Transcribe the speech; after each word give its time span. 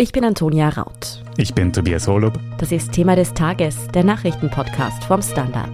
Ich 0.00 0.12
bin 0.12 0.24
Antonia 0.24 0.68
Raut. 0.68 1.24
Ich 1.38 1.54
bin 1.54 1.72
Tobias 1.72 2.06
Holub. 2.06 2.38
Das 2.58 2.70
ist 2.70 2.92
Thema 2.92 3.16
des 3.16 3.34
Tages, 3.34 3.88
der 3.88 4.04
Nachrichtenpodcast 4.04 5.02
vom 5.02 5.20
Standard. 5.20 5.72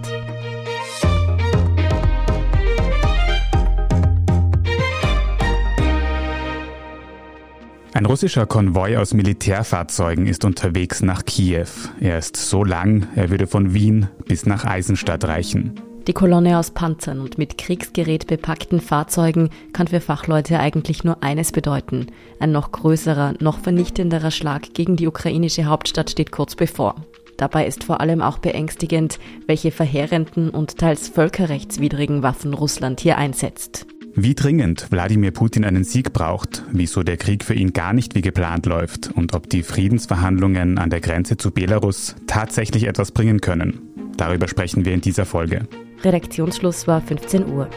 Ein 7.93 8.05
russischer 8.07 8.47
Konvoi 8.47 8.97
aus 8.97 9.13
Militärfahrzeugen 9.13 10.25
ist 10.25 10.43
unterwegs 10.43 11.03
nach 11.03 11.23
Kiew. 11.25 11.67
Er 11.99 12.17
ist 12.17 12.35
so 12.35 12.63
lang, 12.63 13.07
er 13.15 13.29
würde 13.29 13.45
von 13.45 13.75
Wien 13.75 14.09
bis 14.25 14.47
nach 14.47 14.65
Eisenstadt 14.65 15.23
reichen. 15.25 15.79
Die 16.07 16.13
Kolonne 16.13 16.59
aus 16.59 16.69
Panzern 16.69 17.19
und 17.19 17.39
mit 17.39 17.57
Kriegsgerät 17.57 18.27
bepackten 18.27 18.79
Fahrzeugen 18.79 19.49
kann 19.73 19.87
für 19.87 19.99
Fachleute 19.99 20.59
eigentlich 20.59 21.03
nur 21.03 21.23
eines 21.23 21.51
bedeuten. 21.51 22.07
Ein 22.39 22.51
noch 22.51 22.71
größerer, 22.71 23.33
noch 23.39 23.57
vernichtenderer 23.57 24.29
Schlag 24.29 24.75
gegen 24.75 24.97
die 24.97 25.07
ukrainische 25.07 25.65
Hauptstadt 25.65 26.11
steht 26.11 26.31
kurz 26.31 26.55
bevor. 26.55 26.95
Dabei 27.37 27.65
ist 27.65 27.83
vor 27.83 28.01
allem 28.01 28.21
auch 28.21 28.37
beängstigend, 28.37 29.19
welche 29.47 29.71
verheerenden 29.71 30.51
und 30.51 30.77
teils 30.77 31.07
völkerrechtswidrigen 31.07 32.21
Waffen 32.21 32.53
Russland 32.53 32.99
hier 32.99 33.17
einsetzt. 33.17 33.87
Wie 34.13 34.35
dringend 34.35 34.91
Wladimir 34.91 35.31
Putin 35.31 35.65
einen 35.65 35.83
Sieg 35.83 36.13
braucht, 36.13 36.63
wieso 36.71 37.03
der 37.03 37.17
Krieg 37.17 37.43
für 37.43 37.55
ihn 37.55 37.73
gar 37.73 37.93
nicht 37.93 38.15
wie 38.15 38.21
geplant 38.21 38.67
läuft 38.67 39.11
und 39.11 39.33
ob 39.33 39.49
die 39.49 39.63
Friedensverhandlungen 39.63 40.77
an 40.77 40.91
der 40.91 41.01
Grenze 41.01 41.35
zu 41.35 41.51
Belarus 41.51 42.15
tatsächlich 42.27 42.85
etwas 42.85 43.11
bringen 43.11 43.41
können. 43.41 43.81
Darüber 44.15 44.47
sprechen 44.47 44.85
wir 44.85 44.93
in 44.93 45.01
dieser 45.01 45.25
Folge. 45.25 45.67
Redaktionsschluss 46.03 46.87
war 46.87 47.01
15 47.01 47.47
Uhr. 47.47 47.69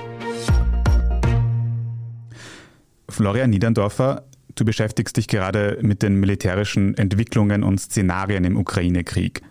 Florian 3.08 3.50
Niederndorfer, 3.50 4.24
du 4.54 4.64
beschäftigst 4.64 5.16
dich 5.16 5.28
gerade 5.28 5.78
mit 5.82 6.02
den 6.02 6.20
militärischen 6.20 6.96
Entwicklungen 6.96 7.62
und 7.62 7.80
Szenarien 7.80 8.44
im 8.44 8.56
Ukraine-Krieg. 8.56 9.42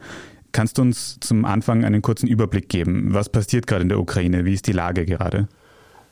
Kannst 0.51 0.77
du 0.77 0.83
uns 0.83 1.19
zum 1.19 1.45
Anfang 1.45 1.83
einen 1.85 2.01
kurzen 2.01 2.27
Überblick 2.27 2.69
geben? 2.69 3.13
Was 3.13 3.29
passiert 3.29 3.67
gerade 3.67 3.83
in 3.83 3.89
der 3.89 3.99
Ukraine? 3.99 4.45
Wie 4.45 4.53
ist 4.53 4.67
die 4.67 4.71
Lage 4.71 5.05
gerade? 5.05 5.47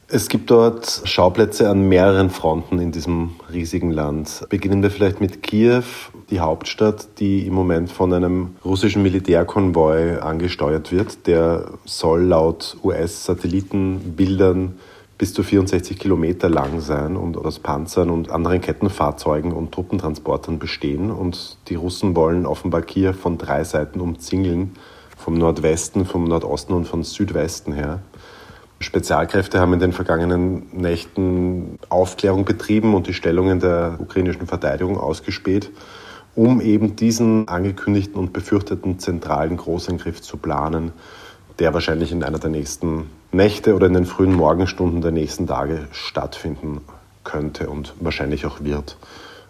Es 0.08 0.30
gibt 0.30 0.52
dort 0.52 1.02
Schauplätze 1.06 1.68
an 1.68 1.90
mehreren 1.90 2.30
Fronten 2.30 2.78
in 2.78 2.92
diesem 2.92 3.32
riesigen 3.52 3.90
Land. 3.90 4.46
Beginnen 4.50 4.84
wir 4.84 4.92
vielleicht 4.92 5.20
mit 5.20 5.42
Kiew, 5.42 5.82
die 6.30 6.42
Hauptstadt, 6.42 7.08
die 7.18 7.48
im 7.48 7.56
Moment 7.56 7.92
von 7.92 8.14
einem 8.14 8.56
russischen 8.64 9.02
Militärkonvoi 9.02 10.20
angesteuert 10.20 10.92
wird. 10.92 11.26
Der 11.26 11.72
soll 11.86 12.22
laut 12.22 12.78
US-Satellitenbildern 12.84 14.76
bis 15.18 15.34
zu 15.34 15.42
64 15.42 15.98
Kilometer 15.98 16.50
lang 16.50 16.82
sein 16.82 17.16
und 17.16 17.36
aus 17.36 17.58
Panzern 17.58 18.12
und 18.12 18.30
anderen 18.30 18.62
Kettenfahrzeugen 18.62 19.54
und 19.54 19.72
Truppentransportern 19.72 20.60
bestehen. 20.60 21.10
Und 21.10 21.58
die 21.68 21.76
Russen 21.76 22.16
wollen 22.16 22.46
offenbar 22.46 22.84
Kiew 22.84 23.14
von 23.14 23.40
drei 23.40 23.64
Seiten 23.64 24.00
umzingeln, 24.00 24.76
vom 25.18 25.34
Nordwesten, 25.34 26.06
vom 26.06 26.26
Nordosten 26.26 26.74
und 26.74 26.88
von 26.88 27.02
Südwesten 27.02 27.74
her. 27.74 28.02
Spezialkräfte 28.86 29.60
haben 29.60 29.74
in 29.74 29.80
den 29.80 29.92
vergangenen 29.94 30.68
Nächten 30.72 31.80
Aufklärung 31.90 32.46
betrieben 32.46 32.94
und 32.94 33.08
die 33.08 33.14
Stellungen 33.14 33.60
der 33.60 33.98
ukrainischen 34.00 34.46
Verteidigung 34.46 35.00
ausgespäht, 35.00 35.72
um 36.36 36.62
eben 36.62 36.96
diesen 36.96 37.48
angekündigten 37.48 38.20
und 38.20 38.32
befürchteten 38.32 39.00
zentralen 39.00 39.58
Großangriff 39.58 40.22
zu 40.22 40.38
planen, 40.38 40.94
der 41.58 41.74
wahrscheinlich 41.74 42.12
in 42.12 42.24
einer 42.24 42.38
der 42.38 42.52
nächsten 42.52 43.10
Nächte 43.32 43.76
oder 43.76 43.88
in 43.88 43.94
den 43.94 44.06
frühen 44.06 44.34
Morgenstunden 44.34 45.02
der 45.02 45.12
nächsten 45.12 45.48
Tage 45.48 45.88
stattfinden 45.92 46.82
könnte 47.24 47.70
und 47.70 47.94
wahrscheinlich 48.00 48.46
auch 48.46 48.62
wird. 48.62 48.98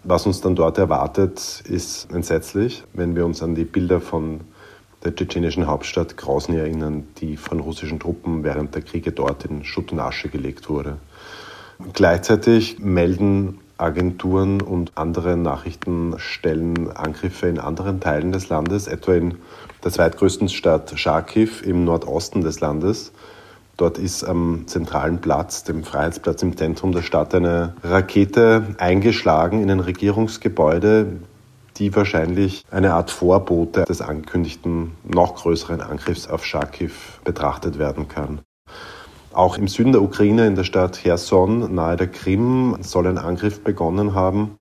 Was 0.02 0.24
uns 0.24 0.40
dann 0.40 0.56
dort 0.56 0.78
erwartet, 0.78 1.62
ist 1.68 2.10
entsetzlich, 2.10 2.84
wenn 2.94 3.14
wir 3.14 3.26
uns 3.26 3.42
an 3.42 3.54
die 3.54 3.64
Bilder 3.64 4.00
von 4.00 4.40
der 5.06 5.14
tschetschenischen 5.14 5.68
Hauptstadt 5.68 6.16
Grosny 6.16 6.56
erinnern, 6.56 7.06
die 7.18 7.36
von 7.36 7.60
russischen 7.60 8.00
Truppen 8.00 8.42
während 8.42 8.74
der 8.74 8.82
Kriege 8.82 9.12
dort 9.12 9.44
in 9.44 9.64
Schutt 9.64 9.92
und 9.92 10.00
Asche 10.00 10.28
gelegt 10.28 10.68
wurde. 10.68 10.98
Gleichzeitig 11.92 12.80
melden 12.80 13.60
Agenturen 13.78 14.60
und 14.60 14.92
andere 14.96 15.36
Nachrichtenstellen 15.36 16.90
Angriffe 16.90 17.46
in 17.46 17.60
anderen 17.60 18.00
Teilen 18.00 18.32
des 18.32 18.48
Landes, 18.48 18.88
etwa 18.88 19.14
in 19.14 19.36
der 19.84 19.92
zweitgrößten 19.92 20.48
Stadt 20.48 20.98
Charkiw 20.98 21.62
im 21.62 21.84
Nordosten 21.84 22.40
des 22.40 22.58
Landes. 22.58 23.12
Dort 23.76 23.98
ist 23.98 24.24
am 24.24 24.64
zentralen 24.66 25.20
Platz, 25.20 25.62
dem 25.62 25.84
Freiheitsplatz 25.84 26.42
im 26.42 26.56
Zentrum 26.56 26.90
der 26.92 27.02
Stadt, 27.02 27.32
eine 27.32 27.74
Rakete 27.84 28.74
eingeschlagen 28.78 29.62
in 29.62 29.70
ein 29.70 29.80
Regierungsgebäude, 29.80 31.18
die 31.78 31.94
wahrscheinlich 31.94 32.64
eine 32.70 32.94
Art 32.94 33.10
Vorbote 33.10 33.84
des 33.84 34.00
angekündigten 34.00 34.92
noch 35.04 35.36
größeren 35.36 35.80
Angriffs 35.80 36.28
auf 36.28 36.44
Charkiw 36.44 36.92
betrachtet 37.24 37.78
werden 37.78 38.08
kann. 38.08 38.40
Auch 39.32 39.58
im 39.58 39.68
Süden 39.68 39.92
der 39.92 40.02
Ukraine, 40.02 40.46
in 40.46 40.54
der 40.54 40.64
Stadt 40.64 40.96
Cherson 41.02 41.74
nahe 41.74 41.96
der 41.96 42.06
Krim, 42.06 42.78
soll 42.80 43.06
ein 43.06 43.18
Angriff 43.18 43.62
begonnen 43.62 44.14
haben. 44.14 44.56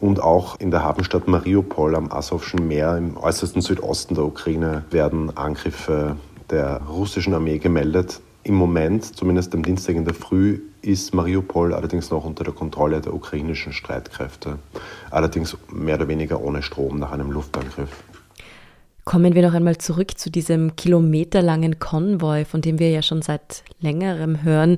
Und 0.00 0.22
auch 0.22 0.58
in 0.58 0.70
der 0.70 0.82
Hafenstadt 0.82 1.28
Mariupol 1.28 1.94
am 1.94 2.10
Asowschen 2.10 2.66
Meer 2.66 2.96
im 2.96 3.18
äußersten 3.18 3.60
Südosten 3.60 4.14
der 4.14 4.24
Ukraine 4.24 4.84
werden 4.90 5.36
Angriffe 5.36 6.16
der 6.48 6.80
russischen 6.88 7.34
Armee 7.34 7.58
gemeldet. 7.58 8.22
Im 8.42 8.54
Moment, 8.54 9.04
zumindest 9.04 9.54
am 9.54 9.62
Dienstag 9.62 9.96
in 9.96 10.06
der 10.06 10.14
Früh, 10.14 10.60
ist 10.82 11.14
Mariupol 11.14 11.74
allerdings 11.74 12.10
noch 12.10 12.24
unter 12.24 12.44
der 12.44 12.52
Kontrolle 12.52 13.00
der 13.00 13.14
ukrainischen 13.14 13.72
Streitkräfte. 13.72 14.58
Allerdings 15.10 15.56
mehr 15.70 15.96
oder 15.96 16.08
weniger 16.08 16.40
ohne 16.42 16.62
Strom 16.62 16.98
nach 16.98 17.12
einem 17.12 17.30
Luftangriff. 17.30 18.04
Kommen 19.04 19.34
wir 19.34 19.42
noch 19.42 19.54
einmal 19.54 19.78
zurück 19.78 20.18
zu 20.18 20.30
diesem 20.30 20.76
kilometerlangen 20.76 21.78
Konvoi, 21.78 22.44
von 22.44 22.60
dem 22.60 22.78
wir 22.78 22.90
ja 22.90 23.02
schon 23.02 23.22
seit 23.22 23.64
längerem 23.80 24.42
hören. 24.42 24.76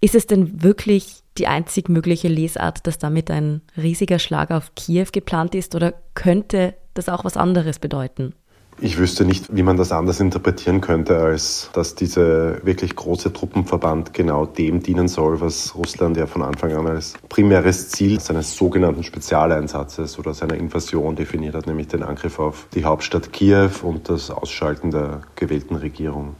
Ist 0.00 0.14
es 0.14 0.26
denn 0.26 0.62
wirklich 0.62 1.22
die 1.38 1.46
einzig 1.46 1.88
mögliche 1.88 2.28
Lesart, 2.28 2.86
dass 2.86 2.98
damit 2.98 3.30
ein 3.30 3.60
riesiger 3.76 4.18
Schlag 4.18 4.50
auf 4.50 4.74
Kiew 4.74 5.08
geplant 5.12 5.54
ist 5.54 5.74
oder 5.74 5.94
könnte 6.14 6.74
das 6.94 7.08
auch 7.08 7.24
was 7.24 7.36
anderes 7.36 7.78
bedeuten? 7.78 8.34
Ich 8.78 8.98
wüsste 8.98 9.24
nicht, 9.24 9.46
wie 9.56 9.62
man 9.62 9.78
das 9.78 9.90
anders 9.90 10.20
interpretieren 10.20 10.82
könnte, 10.82 11.16
als 11.18 11.70
dass 11.72 11.94
dieser 11.94 12.64
wirklich 12.66 12.94
große 12.94 13.32
Truppenverband 13.32 14.12
genau 14.12 14.44
dem 14.44 14.82
dienen 14.82 15.08
soll, 15.08 15.40
was 15.40 15.74
Russland 15.74 16.18
ja 16.18 16.26
von 16.26 16.42
Anfang 16.42 16.74
an 16.74 16.86
als 16.86 17.14
primäres 17.30 17.88
Ziel 17.88 18.20
seines 18.20 18.54
sogenannten 18.54 19.02
Spezialeinsatzes 19.02 20.18
oder 20.18 20.34
seiner 20.34 20.56
Invasion 20.56 21.16
definiert 21.16 21.54
hat, 21.54 21.66
nämlich 21.66 21.88
den 21.88 22.02
Angriff 22.02 22.38
auf 22.38 22.66
die 22.74 22.84
Hauptstadt 22.84 23.32
Kiew 23.32 23.70
und 23.82 24.10
das 24.10 24.30
Ausschalten 24.30 24.90
der 24.90 25.22
gewählten 25.36 25.76
Regierung. 25.76 26.36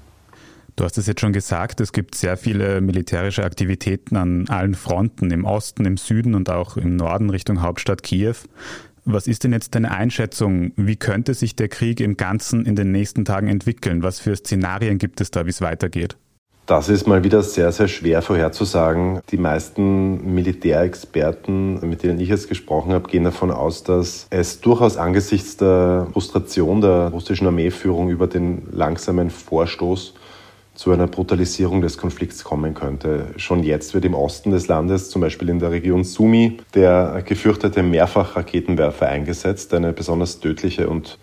Du 0.77 0.85
hast 0.85 0.99
es 0.99 1.07
jetzt 1.07 1.23
schon 1.23 1.33
gesagt, 1.33 1.81
es 1.81 1.91
gibt 1.91 2.15
sehr 2.17 2.37
viele 2.37 2.83
militärische 2.83 3.45
Aktivitäten 3.45 4.17
an 4.17 4.47
allen 4.49 4.75
Fronten, 4.75 5.31
im 5.31 5.47
Osten, 5.47 5.87
im 5.87 5.97
Süden 5.97 6.35
und 6.35 6.51
auch 6.51 6.77
im 6.77 6.97
Norden 6.97 7.31
Richtung 7.31 7.63
Hauptstadt 7.63 8.03
Kiew. 8.03 8.37
Was 9.09 9.29
ist 9.29 9.45
denn 9.45 9.53
jetzt 9.53 9.77
deine 9.77 9.93
Einschätzung? 9.93 10.73
Wie 10.75 10.97
könnte 10.97 11.33
sich 11.33 11.55
der 11.55 11.69
Krieg 11.69 12.01
im 12.01 12.17
Ganzen 12.17 12.67
in 12.67 12.75
den 12.75 12.91
nächsten 12.91 13.25
Tagen 13.25 13.47
entwickeln? 13.47 14.03
Was 14.03 14.19
für 14.19 14.35
Szenarien 14.35 14.99
gibt 14.99 15.21
es 15.21 15.31
da, 15.31 15.47
wie 15.47 15.51
es 15.51 15.61
weitergeht? 15.61 16.17
Das 16.67 16.89
ist 16.89 17.07
mal 17.07 17.23
wieder 17.23 17.45
sehr, 17.45 17.71
sehr 17.71 17.87
schwer 17.87 18.21
vorherzusagen. 18.21 19.21
Die 19.31 19.37
meisten 19.37 20.35
Militärexperten, 20.35 21.89
mit 21.89 22.03
denen 22.03 22.19
ich 22.19 22.29
jetzt 22.29 22.49
gesprochen 22.49 22.93
habe, 22.93 23.09
gehen 23.09 23.23
davon 23.23 23.53
aus, 23.53 23.85
dass 23.85 24.27
es 24.31 24.61
durchaus 24.61 24.97
angesichts 24.97 25.57
der 25.57 26.09
Frustration 26.13 26.81
der 26.81 27.11
russischen 27.13 27.47
Armeeführung 27.47 28.11
über 28.11 28.27
den 28.27 28.67
langsamen 28.73 29.31
Vorstoß 29.31 30.15
zu 30.77 30.93
einer 30.93 31.07
Brutalisierung 31.07 31.81
des 31.81 31.99
Konflikts 31.99 32.45
kommen 32.45 32.75
könnte. 32.75 33.29
Schon 33.37 33.65
jetzt 33.65 33.95
wird 33.95 34.05
im 34.05 34.15
Osten 34.15 34.51
des 34.51 34.69
Landes, 34.69 35.11
zum 35.11 35.23
Beispiel 35.23 35.49
in 35.49 35.59
der 35.59 35.71
Region 35.71 36.05
Sumi, 36.05 36.59
der 36.75 37.23
gefürchtete 37.25 37.83
Mehrfachraketenwerfer 37.83 39.09
eingesetzt, 39.09 39.73
eine 39.75 39.93
besonders 39.93 40.39
tödliche 40.39 40.89
und 40.89 41.19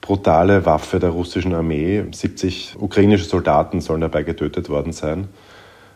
brutale 0.00 0.64
Waffe 0.64 0.98
der 0.98 1.10
russischen 1.10 1.54
Armee. 1.54 2.04
70 2.10 2.76
ukrainische 2.78 3.26
Soldaten 3.26 3.80
sollen 3.80 4.00
dabei 4.00 4.22
getötet 4.22 4.70
worden 4.70 4.92
sein. 4.92 5.28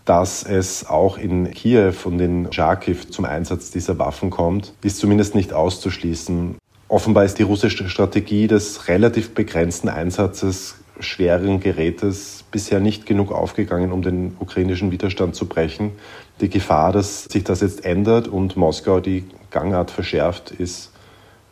Dass 0.04 0.42
es 0.42 0.86
auch 0.86 1.16
in 1.16 1.50
Kiew 1.52 1.94
und 2.04 2.20
in 2.20 2.52
Charkiw 2.52 2.98
zum 3.10 3.24
Einsatz 3.24 3.70
dieser 3.70 3.98
Waffen 3.98 4.30
kommt, 4.30 4.74
ist 4.82 4.98
zumindest 4.98 5.34
nicht 5.34 5.52
auszuschließen. 5.52 6.56
Offenbar 6.88 7.24
ist 7.24 7.38
die 7.38 7.44
russische 7.44 7.88
Strategie 7.88 8.48
des 8.48 8.88
relativ 8.88 9.32
begrenzten 9.32 9.88
Einsatzes 9.88 10.79
schweren 11.00 11.60
Gerätes 11.60 12.44
bisher 12.50 12.80
nicht 12.80 13.06
genug 13.06 13.32
aufgegangen, 13.32 13.92
um 13.92 14.02
den 14.02 14.36
ukrainischen 14.38 14.90
Widerstand 14.90 15.34
zu 15.34 15.46
brechen. 15.46 15.92
Die 16.40 16.48
Gefahr, 16.48 16.92
dass 16.92 17.24
sich 17.24 17.44
das 17.44 17.60
jetzt 17.60 17.84
ändert 17.84 18.28
und 18.28 18.56
Moskau 18.56 19.00
die 19.00 19.24
Gangart 19.50 19.90
verschärft, 19.90 20.50
ist 20.50 20.92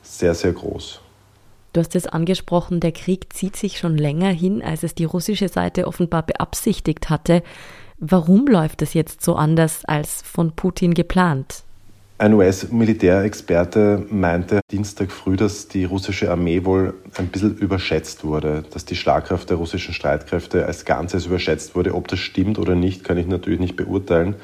sehr, 0.02 0.34
sehr 0.34 0.52
groß. 0.52 1.00
Du 1.72 1.80
hast 1.80 1.94
es 1.94 2.06
angesprochen, 2.06 2.80
der 2.80 2.92
Krieg 2.92 3.32
zieht 3.32 3.56
sich 3.56 3.78
schon 3.78 3.98
länger 3.98 4.30
hin, 4.30 4.62
als 4.62 4.82
es 4.82 4.94
die 4.94 5.04
russische 5.04 5.48
Seite 5.48 5.86
offenbar 5.86 6.22
beabsichtigt 6.22 7.10
hatte. 7.10 7.42
Warum 7.98 8.46
läuft 8.46 8.80
es 8.82 8.94
jetzt 8.94 9.22
so 9.22 9.34
anders 9.34 9.84
als 9.84 10.22
von 10.22 10.52
Putin 10.52 10.94
geplant? 10.94 11.64
Ein 12.20 12.34
US-Militärexperte 12.34 14.04
meinte 14.10 14.58
Dienstag 14.72 15.12
früh, 15.12 15.36
dass 15.36 15.68
die 15.68 15.84
russische 15.84 16.32
Armee 16.32 16.64
wohl 16.64 16.94
ein 17.16 17.28
bisschen 17.28 17.56
überschätzt 17.56 18.24
wurde, 18.24 18.64
dass 18.72 18.84
die 18.84 18.96
Schlagkraft 18.96 19.50
der 19.50 19.56
russischen 19.56 19.94
Streitkräfte 19.94 20.66
als 20.66 20.84
Ganzes 20.84 21.26
überschätzt 21.26 21.76
wurde. 21.76 21.94
Ob 21.94 22.08
das 22.08 22.18
stimmt 22.18 22.58
oder 22.58 22.74
nicht, 22.74 23.04
kann 23.04 23.18
ich 23.18 23.28
natürlich 23.28 23.60
nicht 23.60 23.76
beurteilen. 23.76 24.34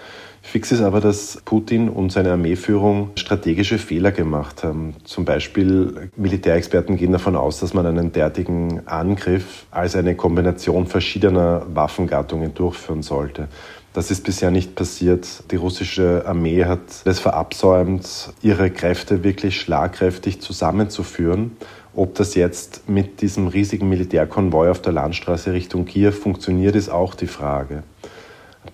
Fix 0.41 0.71
ist 0.71 0.83
aber, 0.83 1.01
dass 1.01 1.43
Putin 1.45 1.89
und 1.89 2.13
seine 2.13 2.31
Armeeführung 2.31 3.11
strategische 3.17 3.79
Fehler 3.79 4.13
gemacht 4.13 4.63
haben. 4.63 4.95
Zum 5.03 5.25
Beispiel 5.25 6.11
Militärexperten 6.17 6.97
gehen 6.97 7.11
davon 7.11 7.35
aus, 7.35 7.59
dass 7.59 7.75
man 7.75 7.87
einen 7.87 8.13
derartigen 8.13 8.87
Angriff 8.87 9.67
als 9.73 9.97
eine 9.97 10.15
Kombination 10.15 10.87
verschiedener 10.87 11.67
Waffengattungen 11.75 12.55
durchführen 12.55 13.03
sollte. 13.03 13.49
Das 13.95 14.11
ist 14.11 14.25
bisher 14.25 14.51
nicht 14.51 14.75
passiert. 14.75 15.45
Die 15.53 15.57
russische 15.57 16.25
Armee 16.27 16.65
hat 16.65 16.81
es 17.05 17.21
verabsäumt, 17.21 18.33
ihre 18.43 18.73
Kräfte 18.73 19.23
wirklich 19.23 19.61
schlagkräftig 19.61 20.41
zusammenzuführen. 20.41 21.57
Ob 21.95 22.17
das 22.17 22.35
jetzt 22.35 22.89
mit 22.89 23.23
diesem 23.23 23.47
riesigen 23.47 23.89
Militärkonvoi 23.89 24.69
auf 24.69 24.83
der 24.83 24.93
Landstraße 24.93 25.53
Richtung 25.53 25.85
Kiew 25.85 26.11
funktioniert, 26.11 26.75
ist 26.75 26.89
auch 26.89 27.15
die 27.15 27.29
Frage. 27.29 27.85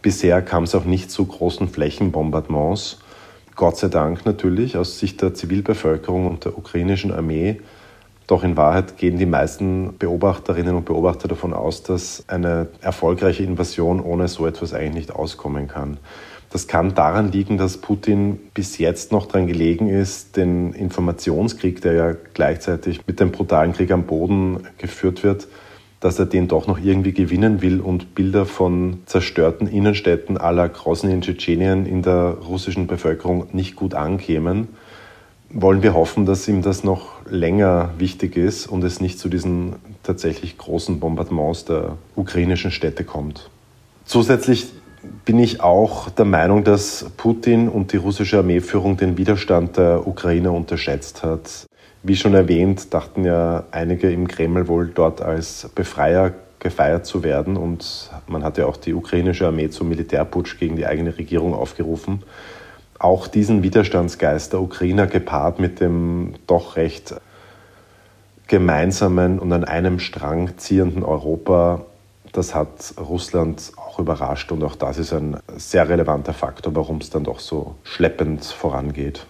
Bisher 0.01 0.41
kam 0.41 0.63
es 0.63 0.75
auch 0.75 0.87
nicht 0.87 1.11
zu 1.11 1.27
großen 1.27 1.69
Flächenbombardements. 1.69 3.01
Gott 3.57 3.77
sei 3.77 3.89
Dank 3.89 4.25
natürlich 4.25 4.79
aus 4.79 4.99
Sicht 4.99 5.21
der 5.21 5.35
Zivilbevölkerung 5.35 6.29
und 6.29 6.47
der 6.47 6.57
ukrainischen 6.57 7.13
Armee 7.13 7.61
doch 8.31 8.45
in 8.45 8.57
Wahrheit 8.57 8.97
gehen 8.97 9.19
die 9.19 9.27
meisten 9.27 9.97
Beobachterinnen 9.99 10.77
und 10.77 10.85
Beobachter 10.85 11.27
davon 11.27 11.53
aus, 11.53 11.83
dass 11.83 12.25
eine 12.29 12.69
erfolgreiche 12.81 13.43
Invasion 13.43 14.01
ohne 14.01 14.29
so 14.29 14.47
etwas 14.47 14.73
eigentlich 14.73 14.95
nicht 14.95 15.13
auskommen 15.13 15.67
kann. 15.67 15.99
Das 16.53 16.69
kann 16.69 16.95
daran 16.95 17.33
liegen, 17.33 17.59
dass 17.59 17.79
Putin 17.79 18.39
bis 18.55 18.79
jetzt 18.79 19.13
noch 19.13 19.27
daran 19.27 19.47
gelegen 19.47 19.89
ist, 19.89 20.37
den 20.37 20.73
Informationskrieg, 20.73 21.81
der 21.81 21.93
ja 21.93 22.15
gleichzeitig 22.35 23.07
mit 23.07 23.21
dem 23.21 23.33
brutalen 23.33 23.73
Krieg 23.73 23.91
am 23.91 24.05
Boden 24.05 24.61
geführt 24.79 25.23
wird, 25.25 25.49
dass 25.99 26.19
er 26.19 26.27
den 26.27 26.49
doch 26.49 26.67
noch 26.67 26.79
irgendwie 26.79 27.13
gewinnen 27.13 27.63
will 27.63 27.81
und 27.81 28.15
Bilder 28.15 28.47
von 28.47 29.01
zerstörten 29.07 29.67
Innenstädten 29.67 30.39
aller 30.39 30.69
Grosny 30.69 31.13
in 31.13 31.23
Tschetschenien 31.23 31.85
in 31.85 32.03
der 32.03 32.39
russischen 32.47 32.87
Bevölkerung 32.87 33.49
nicht 33.53 33.77
gut 33.77 33.95
ankämen 33.95 34.69
wollen 35.53 35.83
wir 35.83 35.95
hoffen, 35.95 36.27
dass 36.27 36.47
ihm 36.49 36.63
das 36.63 36.85
noch 36.85 37.25
länger 37.29 37.91
wichtig 37.99 38.37
ist 38.37 38.67
und 38.67 38.85
es 38.85 39.01
nicht 39.01 39.19
zu 39.19 39.29
diesen 39.29 39.77
tatsächlich 40.03 40.57
großen 40.57 41.01
Bombardements 41.01 41.65
der 41.65 41.97
ukrainischen 42.17 42.71
Städte 42.71 43.05
kommt. 43.05 43.51
Zusätzlich 44.05 44.69
bin 45.25 45.39
ich 45.39 45.61
auch 45.61 46.11
der 46.11 46.25
Meinung, 46.25 46.63
dass 46.63 47.07
Putin 47.17 47.69
und 47.69 47.93
die 47.93 47.97
russische 47.97 48.39
Armeeführung 48.39 48.97
den 48.97 49.17
Widerstand 49.17 49.77
der 49.77 50.07
Ukrainer 50.07 50.53
unterschätzt 50.53 51.23
hat. 51.23 51.67
Wie 52.03 52.17
schon 52.17 52.35
erwähnt, 52.35 52.95
dachten 52.95 53.25
ja 53.25 53.65
einige 53.73 54.11
im 54.11 54.29
Kreml 54.29 54.69
wohl 54.69 54.89
dort 54.95 55.21
als 55.21 55.69
Befreier 55.75 56.33
gefeiert 56.59 57.07
zu 57.07 57.23
werden 57.23 57.57
und 57.57 58.11
man 58.27 58.45
hat 58.45 58.59
ja 58.59 58.67
auch 58.67 58.77
die 58.77 58.93
ukrainische 58.93 59.47
Armee 59.47 59.71
zum 59.71 59.89
Militärputsch 59.89 60.59
gegen 60.59 60.77
die 60.77 60.87
eigene 60.87 61.17
Regierung 61.17 61.55
aufgerufen 61.55 62.23
auch 63.01 63.27
diesen 63.27 63.63
Widerstandsgeist 63.63 64.53
der 64.53 64.61
Ukrainer 64.61 65.07
gepaart 65.07 65.59
mit 65.59 65.81
dem 65.81 66.35
doch 66.47 66.77
recht 66.77 67.15
gemeinsamen 68.47 69.39
und 69.39 69.53
an 69.53 69.65
einem 69.65 69.99
Strang 69.99 70.59
ziehenden 70.59 71.03
Europa, 71.03 71.83
das 72.33 72.55
hat 72.55 72.95
Russland 72.99 73.73
auch 73.77 73.99
überrascht 73.99 74.53
und 74.53 74.63
auch 74.63 74.77
das 74.77 74.99
ist 74.99 75.13
ein 75.13 75.39
sehr 75.57 75.89
relevanter 75.89 76.35
Faktor, 76.35 76.75
warum 76.77 76.99
es 76.99 77.11
dann 77.11 77.25
doch 77.25 77.41
so 77.41 77.77
schleppend 77.85 78.45
vorangeht. 78.45 79.27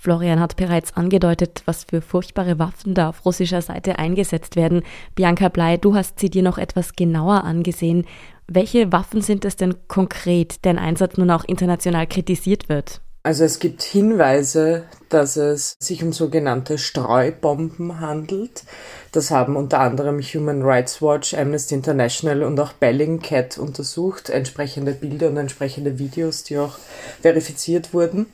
Florian 0.00 0.38
hat 0.38 0.54
bereits 0.54 0.96
angedeutet, 0.96 1.62
was 1.66 1.82
für 1.82 2.00
furchtbare 2.00 2.60
Waffen 2.60 2.94
da 2.94 3.08
auf 3.08 3.24
russischer 3.24 3.62
Seite 3.62 3.98
eingesetzt 3.98 4.54
werden. 4.54 4.82
Bianca 5.16 5.48
Blei, 5.48 5.76
du 5.76 5.96
hast 5.96 6.20
sie 6.20 6.30
dir 6.30 6.44
noch 6.44 6.56
etwas 6.56 6.94
genauer 6.94 7.42
angesehen. 7.42 8.06
Welche 8.46 8.92
Waffen 8.92 9.22
sind 9.22 9.44
es 9.44 9.56
denn 9.56 9.74
konkret, 9.88 10.64
deren 10.64 10.78
Einsatz 10.78 11.16
nun 11.16 11.32
auch 11.32 11.44
international 11.44 12.06
kritisiert 12.06 12.68
wird? 12.68 13.00
Also 13.24 13.42
es 13.44 13.58
gibt 13.58 13.82
Hinweise, 13.82 14.84
dass 15.08 15.36
es 15.36 15.76
sich 15.80 16.04
um 16.04 16.12
sogenannte 16.12 16.78
Streubomben 16.78 18.00
handelt. 18.00 18.62
Das 19.10 19.32
haben 19.32 19.56
unter 19.56 19.80
anderem 19.80 20.20
Human 20.20 20.62
Rights 20.62 21.02
Watch, 21.02 21.34
Amnesty 21.34 21.74
International 21.74 22.44
und 22.44 22.58
auch 22.60 22.72
Bellingcat 22.72 23.58
untersucht, 23.58 24.30
entsprechende 24.30 24.92
Bilder 24.92 25.28
und 25.28 25.36
entsprechende 25.36 25.98
Videos, 25.98 26.44
die 26.44 26.56
auch 26.56 26.78
verifiziert 27.20 27.92
wurden. 27.92 28.26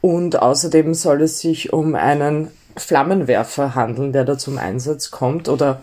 Und 0.00 0.40
außerdem 0.40 0.94
soll 0.94 1.22
es 1.22 1.40
sich 1.40 1.72
um 1.72 1.94
einen 1.94 2.48
Flammenwerfer 2.76 3.74
handeln, 3.74 4.12
der 4.12 4.24
da 4.24 4.38
zum 4.38 4.58
Einsatz 4.58 5.10
kommt 5.10 5.48
oder 5.48 5.82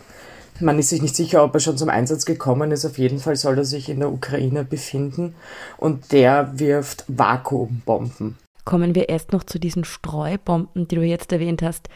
man 0.61 0.77
ist 0.77 0.89
sich 0.89 1.01
nicht 1.01 1.15
sicher, 1.15 1.43
ob 1.43 1.53
er 1.53 1.61
schon 1.61 1.77
zum 1.77 1.89
Einsatz 1.89 2.25
gekommen 2.25 2.71
ist. 2.71 2.85
Auf 2.85 2.97
jeden 2.97 3.19
Fall 3.19 3.35
soll 3.35 3.57
er 3.57 3.65
sich 3.65 3.89
in 3.89 3.99
der 3.99 4.11
Ukraine 4.11 4.65
befinden 4.65 5.35
und 5.77 6.11
der 6.11 6.59
wirft 6.59 7.05
Vakuumbomben. 7.07 8.37
Kommen 8.65 8.93
wir 8.93 9.09
erst 9.09 9.31
noch 9.31 9.43
zu 9.43 9.57
diesen 9.57 9.85
Streubomben, 9.85 10.87
die 10.87 10.95
du 10.95 11.01
jetzt 11.01 11.31
erwähnt 11.31 11.61
hast. 11.61 11.87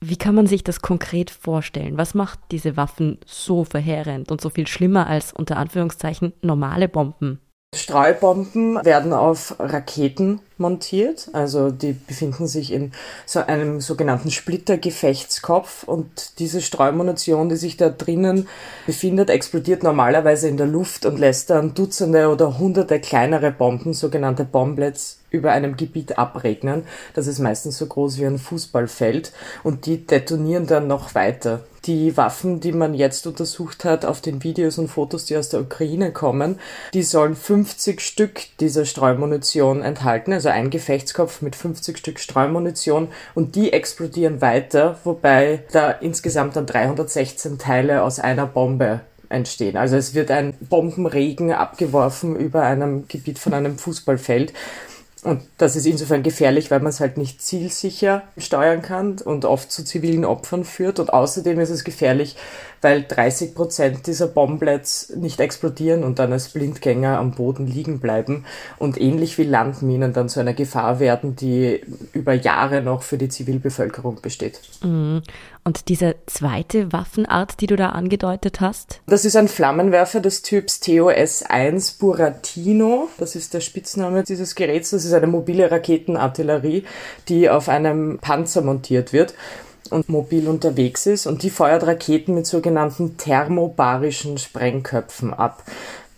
Wie 0.00 0.16
kann 0.16 0.34
man 0.34 0.46
sich 0.46 0.62
das 0.62 0.82
konkret 0.82 1.30
vorstellen? 1.30 1.96
Was 1.96 2.14
macht 2.14 2.38
diese 2.50 2.76
Waffen 2.76 3.18
so 3.24 3.64
verheerend 3.64 4.30
und 4.30 4.40
so 4.40 4.50
viel 4.50 4.66
schlimmer 4.66 5.06
als 5.06 5.32
unter 5.32 5.56
Anführungszeichen 5.56 6.34
normale 6.42 6.88
Bomben? 6.88 7.40
Streubomben 7.76 8.84
werden 8.84 9.12
auf 9.12 9.56
Raketen 9.58 10.40
montiert. 10.58 11.28
Also 11.32 11.70
die 11.70 11.92
befinden 11.92 12.46
sich 12.46 12.72
in 12.72 12.92
so 13.26 13.40
einem 13.40 13.80
sogenannten 13.80 14.30
Splittergefechtskopf 14.30 15.84
und 15.84 16.38
diese 16.38 16.60
Streumunition, 16.62 17.48
die 17.48 17.56
sich 17.56 17.76
da 17.76 17.88
drinnen 17.88 18.48
befindet, 18.86 19.30
explodiert 19.30 19.82
normalerweise 19.82 20.48
in 20.48 20.56
der 20.56 20.66
Luft 20.66 21.06
und 21.06 21.18
lässt 21.18 21.50
dann 21.50 21.74
Dutzende 21.74 22.28
oder 22.28 22.58
Hunderte 22.58 23.00
kleinere 23.00 23.50
Bomben, 23.50 23.92
sogenannte 23.92 24.44
Bomblets, 24.44 25.18
über 25.34 25.52
einem 25.52 25.76
Gebiet 25.76 26.16
abregnen. 26.16 26.84
Das 27.14 27.26
ist 27.26 27.40
meistens 27.40 27.76
so 27.76 27.86
groß 27.86 28.18
wie 28.18 28.26
ein 28.26 28.38
Fußballfeld 28.38 29.32
und 29.62 29.86
die 29.86 30.06
detonieren 30.06 30.66
dann 30.66 30.86
noch 30.86 31.14
weiter. 31.14 31.60
Die 31.84 32.16
Waffen, 32.16 32.60
die 32.60 32.72
man 32.72 32.94
jetzt 32.94 33.26
untersucht 33.26 33.84
hat 33.84 34.06
auf 34.06 34.22
den 34.22 34.42
Videos 34.42 34.78
und 34.78 34.88
Fotos, 34.88 35.26
die 35.26 35.36
aus 35.36 35.50
der 35.50 35.60
Ukraine 35.60 36.12
kommen, 36.12 36.58
die 36.94 37.02
sollen 37.02 37.36
50 37.36 38.00
Stück 38.00 38.40
dieser 38.58 38.86
Streumunition 38.86 39.82
enthalten, 39.82 40.32
also 40.32 40.48
ein 40.48 40.70
Gefechtskopf 40.70 41.42
mit 41.42 41.56
50 41.56 41.98
Stück 41.98 42.20
Streumunition 42.20 43.08
und 43.34 43.54
die 43.54 43.74
explodieren 43.74 44.40
weiter, 44.40 44.98
wobei 45.04 45.64
da 45.72 45.90
insgesamt 45.90 46.56
dann 46.56 46.64
316 46.64 47.58
Teile 47.58 48.02
aus 48.02 48.18
einer 48.18 48.46
Bombe 48.46 49.02
entstehen. 49.28 49.76
Also 49.76 49.96
es 49.96 50.14
wird 50.14 50.30
ein 50.30 50.54
Bombenregen 50.60 51.52
abgeworfen 51.52 52.36
über 52.36 52.62
einem 52.62 53.08
Gebiet 53.08 53.38
von 53.38 53.52
einem 53.52 53.78
Fußballfeld. 53.78 54.52
Und 55.24 55.40
das 55.56 55.74
ist 55.74 55.86
insofern 55.86 56.22
gefährlich, 56.22 56.70
weil 56.70 56.80
man 56.80 56.90
es 56.90 57.00
halt 57.00 57.16
nicht 57.16 57.40
zielsicher 57.40 58.22
steuern 58.36 58.82
kann 58.82 59.16
und 59.24 59.46
oft 59.46 59.72
zu 59.72 59.82
zivilen 59.82 60.26
Opfern 60.26 60.64
führt. 60.64 61.00
Und 61.00 61.14
außerdem 61.14 61.58
ist 61.60 61.70
es 61.70 61.82
gefährlich, 61.82 62.36
weil 62.82 63.04
30 63.08 63.54
Prozent 63.54 64.06
dieser 64.06 64.26
Bomblets 64.26 65.14
nicht 65.16 65.40
explodieren 65.40 66.04
und 66.04 66.18
dann 66.18 66.30
als 66.30 66.50
Blindgänger 66.50 67.18
am 67.18 67.30
Boden 67.30 67.66
liegen 67.66 68.00
bleiben 68.00 68.44
und 68.78 69.00
ähnlich 69.00 69.38
wie 69.38 69.44
Landminen 69.44 70.12
dann 70.12 70.28
zu 70.28 70.40
einer 70.40 70.52
Gefahr 70.52 71.00
werden, 71.00 71.34
die 71.34 71.80
über 72.12 72.34
Jahre 72.34 72.82
noch 72.82 73.02
für 73.02 73.16
die 73.16 73.30
Zivilbevölkerung 73.30 74.20
besteht. 74.20 74.60
Mhm. 74.82 75.22
Und 75.66 75.88
diese 75.88 76.16
zweite 76.26 76.92
Waffenart, 76.92 77.62
die 77.62 77.66
du 77.66 77.76
da 77.76 77.90
angedeutet 77.90 78.60
hast? 78.60 79.00
Das 79.06 79.24
ist 79.24 79.34
ein 79.34 79.48
Flammenwerfer 79.48 80.20
des 80.20 80.42
Typs 80.42 80.80
TOS-1 80.82 81.98
Buratino. 81.98 83.08
Das 83.16 83.34
ist 83.34 83.54
der 83.54 83.60
Spitzname 83.60 84.24
dieses 84.24 84.54
Geräts. 84.54 84.90
Das 84.90 85.06
ist 85.06 85.14
eine 85.14 85.26
mobile 85.26 85.70
Raketenartillerie, 85.70 86.84
die 87.28 87.48
auf 87.48 87.70
einem 87.70 88.18
Panzer 88.18 88.60
montiert 88.60 89.14
wird 89.14 89.34
und 89.90 90.08
mobil 90.08 90.48
unterwegs 90.48 91.06
ist 91.06 91.26
und 91.26 91.42
die 91.42 91.50
feuert 91.50 91.86
Raketen 91.86 92.34
mit 92.34 92.46
sogenannten 92.46 93.16
thermobarischen 93.16 94.38
Sprengköpfen 94.38 95.32
ab. 95.32 95.62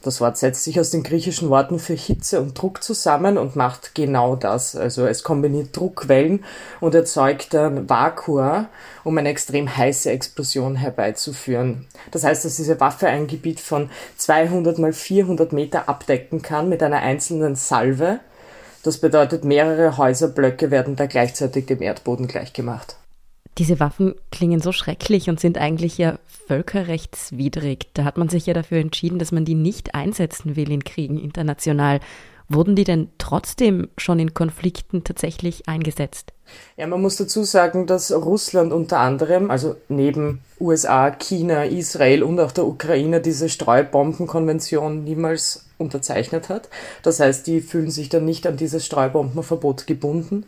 Das 0.06 0.20
Wort 0.20 0.36
setzt 0.36 0.62
sich 0.62 0.78
aus 0.78 0.90
den 0.90 1.02
griechischen 1.02 1.50
Worten 1.50 1.80
für 1.80 1.94
Hitze 1.94 2.40
und 2.40 2.54
Druck 2.54 2.80
zusammen 2.80 3.36
und 3.36 3.56
macht 3.56 3.96
genau 3.96 4.36
das. 4.36 4.76
Also 4.76 5.04
es 5.04 5.24
kombiniert 5.24 5.76
Druckwellen 5.76 6.44
und 6.78 6.94
erzeugt 6.94 7.52
dann 7.54 7.90
Vakua, 7.90 8.68
um 9.02 9.18
eine 9.18 9.30
extrem 9.30 9.76
heiße 9.76 10.08
Explosion 10.08 10.76
herbeizuführen. 10.76 11.88
Das 12.12 12.22
heißt, 12.22 12.44
dass 12.44 12.54
diese 12.54 12.78
Waffe 12.78 13.08
ein 13.08 13.26
Gebiet 13.26 13.58
von 13.58 13.90
200 14.16 14.78
mal 14.78 14.92
400 14.92 15.52
Meter 15.52 15.88
abdecken 15.88 16.40
kann 16.40 16.68
mit 16.68 16.84
einer 16.84 17.00
einzelnen 17.00 17.56
Salve. 17.56 18.20
Das 18.84 18.98
bedeutet, 18.98 19.44
mehrere 19.44 19.96
Häuserblöcke 19.96 20.70
werden 20.70 20.94
da 20.94 21.06
gleichzeitig 21.06 21.66
dem 21.66 21.82
Erdboden 21.82 22.28
gleichgemacht. 22.28 22.94
Diese 23.58 23.80
Waffen 23.80 24.14
klingen 24.30 24.60
so 24.60 24.70
schrecklich 24.72 25.30
und 25.30 25.40
sind 25.40 25.56
eigentlich 25.56 25.96
ja 25.96 26.18
völkerrechtswidrig. 26.46 27.88
Da 27.94 28.04
hat 28.04 28.18
man 28.18 28.28
sich 28.28 28.46
ja 28.46 28.54
dafür 28.54 28.78
entschieden, 28.78 29.18
dass 29.18 29.32
man 29.32 29.44
die 29.44 29.54
nicht 29.54 29.94
einsetzen 29.94 30.56
will 30.56 30.70
in 30.70 30.84
Kriegen 30.84 31.18
international. 31.18 32.00
Wurden 32.48 32.76
die 32.76 32.84
denn 32.84 33.08
trotzdem 33.18 33.88
schon 33.96 34.20
in 34.20 34.32
Konflikten 34.32 35.02
tatsächlich 35.02 35.68
eingesetzt? 35.68 36.32
Ja, 36.76 36.86
man 36.86 37.02
muss 37.02 37.16
dazu 37.16 37.42
sagen, 37.42 37.86
dass 37.86 38.12
Russland 38.12 38.72
unter 38.72 39.00
anderem, 39.00 39.50
also 39.50 39.74
neben 39.88 40.40
USA, 40.60 41.10
China, 41.10 41.64
Israel 41.64 42.22
und 42.22 42.38
auch 42.38 42.52
der 42.52 42.66
Ukraine 42.66 43.20
diese 43.20 43.48
Streubombenkonvention 43.48 45.02
niemals 45.02 45.66
unterzeichnet 45.76 46.48
hat. 46.48 46.68
Das 47.02 47.18
heißt, 47.18 47.48
die 47.48 47.60
fühlen 47.60 47.90
sich 47.90 48.10
dann 48.10 48.24
nicht 48.24 48.46
an 48.46 48.56
dieses 48.56 48.86
Streubombenverbot 48.86 49.88
gebunden. 49.88 50.46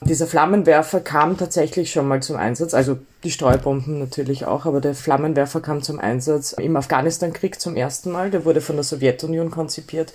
Dieser 0.00 0.28
Flammenwerfer 0.28 1.00
kam 1.00 1.36
tatsächlich 1.36 1.90
schon 1.90 2.06
mal 2.06 2.22
zum 2.22 2.36
Einsatz, 2.36 2.72
also 2.72 2.98
die 3.24 3.32
Streubomben 3.32 3.98
natürlich 3.98 4.46
auch, 4.46 4.64
aber 4.64 4.80
der 4.80 4.94
Flammenwerfer 4.94 5.60
kam 5.60 5.82
zum 5.82 5.98
Einsatz 5.98 6.52
im 6.52 6.76
Afghanistan-Krieg 6.76 7.60
zum 7.60 7.74
ersten 7.74 8.12
Mal, 8.12 8.30
der 8.30 8.44
wurde 8.44 8.60
von 8.60 8.76
der 8.76 8.84
Sowjetunion 8.84 9.50
konzipiert 9.50 10.12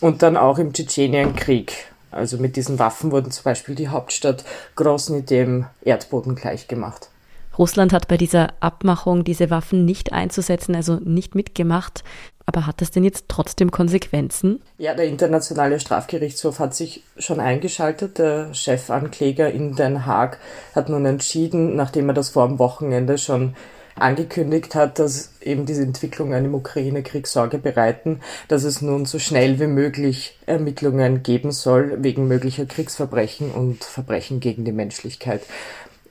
und 0.00 0.22
dann 0.22 0.36
auch 0.36 0.58
im 0.58 0.72
Tschetschenienkrieg. 0.72 1.72
Also 2.12 2.38
mit 2.38 2.56
diesen 2.56 2.78
Waffen 2.78 3.10
wurden 3.10 3.32
zum 3.32 3.42
Beispiel 3.44 3.74
die 3.74 3.88
Hauptstadt 3.88 4.44
Grosny 4.76 5.22
dem 5.22 5.66
Erdboden 5.82 6.36
gleichgemacht. 6.36 7.10
Russland 7.58 7.92
hat 7.92 8.06
bei 8.08 8.16
dieser 8.16 8.52
Abmachung, 8.60 9.24
diese 9.24 9.50
Waffen 9.50 9.84
nicht 9.84 10.12
einzusetzen, 10.12 10.74
also 10.74 10.96
nicht 10.96 11.34
mitgemacht. 11.34 12.04
Aber 12.46 12.66
hat 12.66 12.80
das 12.80 12.92
denn 12.92 13.02
jetzt 13.02 13.24
trotzdem 13.28 13.72
Konsequenzen? 13.72 14.62
Ja, 14.78 14.94
der 14.94 15.06
Internationale 15.06 15.80
Strafgerichtshof 15.80 16.60
hat 16.60 16.74
sich 16.74 17.02
schon 17.18 17.40
eingeschaltet. 17.40 18.18
Der 18.18 18.54
Chefankläger 18.54 19.50
in 19.50 19.74
Den 19.74 20.06
Haag 20.06 20.38
hat 20.74 20.88
nun 20.88 21.04
entschieden, 21.04 21.74
nachdem 21.74 22.08
er 22.08 22.14
das 22.14 22.30
vor 22.30 22.46
dem 22.46 22.60
Wochenende 22.60 23.18
schon 23.18 23.56
angekündigt 23.96 24.74
hat, 24.74 24.98
dass 24.98 25.32
eben 25.40 25.66
diese 25.66 25.82
Entwicklungen 25.82 26.44
im 26.44 26.54
Ukraine-Krieg 26.54 27.26
Sorge 27.26 27.58
bereiten, 27.58 28.20
dass 28.46 28.62
es 28.62 28.82
nun 28.82 29.06
so 29.06 29.18
schnell 29.18 29.58
wie 29.58 29.66
möglich 29.66 30.38
Ermittlungen 30.46 31.22
geben 31.22 31.50
soll 31.50 31.96
wegen 32.02 32.28
möglicher 32.28 32.66
Kriegsverbrechen 32.66 33.50
und 33.50 33.84
Verbrechen 33.84 34.38
gegen 34.38 34.64
die 34.64 34.72
Menschlichkeit. 34.72 35.42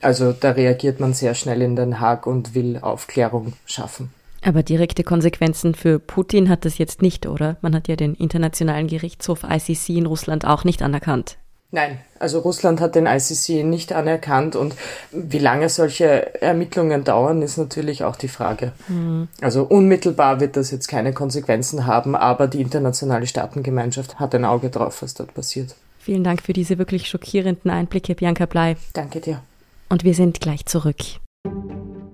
Also 0.02 0.34
da 0.34 0.52
reagiert 0.52 1.00
man 1.00 1.14
sehr 1.14 1.36
schnell 1.36 1.62
in 1.62 1.76
Den 1.76 2.00
Haag 2.00 2.28
und 2.28 2.56
will 2.56 2.80
Aufklärung 2.82 3.54
schaffen. 3.66 4.12
Aber 4.46 4.62
direkte 4.62 5.04
Konsequenzen 5.04 5.74
für 5.74 5.98
Putin 5.98 6.50
hat 6.50 6.66
das 6.66 6.78
jetzt 6.78 7.02
nicht, 7.02 7.26
oder? 7.26 7.58
Man 7.62 7.76
hat 7.76 7.88
ja 7.88 7.96
den 7.96 8.14
Internationalen 8.14 8.88
Gerichtshof 8.88 9.44
ICC 9.44 9.90
in 9.90 10.06
Russland 10.06 10.46
auch 10.46 10.64
nicht 10.64 10.84
anerkannt. 10.84 11.38
Nein, 11.72 12.00
also 12.20 12.40
Russland 12.40 12.80
hat 12.80 12.96
den 12.96 13.08
ICC 13.08 13.66
nicht 13.66 13.92
anerkannt 13.92 14.56
und 14.56 14.76
wie 15.12 15.40
lange 15.40 15.68
solche 15.68 16.42
Ermittlungen 16.42 17.04
dauern, 17.04 17.42
ist 17.42 17.58
natürlich 17.58 18.04
auch 18.04 18.16
die 18.16 18.28
Frage. 18.28 18.72
Mhm. 18.88 19.28
Also 19.42 19.64
unmittelbar 19.64 20.40
wird 20.40 20.56
das 20.56 20.72
jetzt 20.72 20.88
keine 20.88 21.12
Konsequenzen 21.12 21.88
haben, 21.88 22.16
aber 22.16 22.48
die 22.48 22.62
internationale 22.62 23.26
Staatengemeinschaft 23.26 24.20
hat 24.20 24.36
ein 24.36 24.46
Auge 24.46 24.70
drauf, 24.70 25.02
was 25.02 25.16
dort 25.16 25.34
passiert. 25.34 25.76
Vielen 25.98 26.24
Dank 26.24 26.44
für 26.44 26.54
diese 26.54 26.78
wirklich 26.78 27.10
schockierenden 27.10 27.72
Einblicke, 27.72 28.14
Bianca 28.14 28.46
Blei. 28.46 28.78
Danke 28.94 29.20
dir 29.20 29.42
und 29.90 30.04
wir 30.04 30.14
sind 30.14 30.40
gleich 30.40 30.66
zurück. 30.66 30.98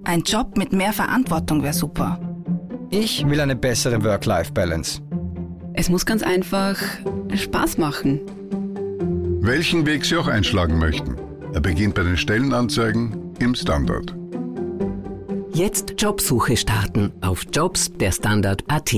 Ein 0.04 0.22
Job 0.22 0.58
mit 0.58 0.74
mehr 0.74 0.94
Verantwortung 0.94 1.62
wäre 1.64 1.74
super. 1.74 2.20
Ich 2.90 3.28
will 3.28 3.40
eine 3.40 3.56
bessere 3.56 4.04
Work-Life-Balance. 4.04 5.02
Es 5.74 5.90
muss 5.90 6.06
ganz 6.06 6.24
einfach 6.24 6.78
Spaß 7.34 7.78
machen. 7.78 8.20
Welchen 9.42 9.86
Weg 9.86 10.04
Sie 10.06 10.18
auch 10.18 10.28
einschlagen 10.28 10.78
möchten. 10.78 11.16
Er 11.54 11.62
beginnt 11.62 11.96
bei 11.96 12.04
den 12.04 12.18
Stellenanzeigen 12.18 13.34
im 13.40 13.56
Standard. 13.56 14.16
Jetzt 15.54 15.96
Jobsuche 15.98 16.58
starten 16.58 17.12
auf 17.22 17.46
Jobs 17.54 17.92
der 17.94 18.12
Standard.at. 18.12 18.96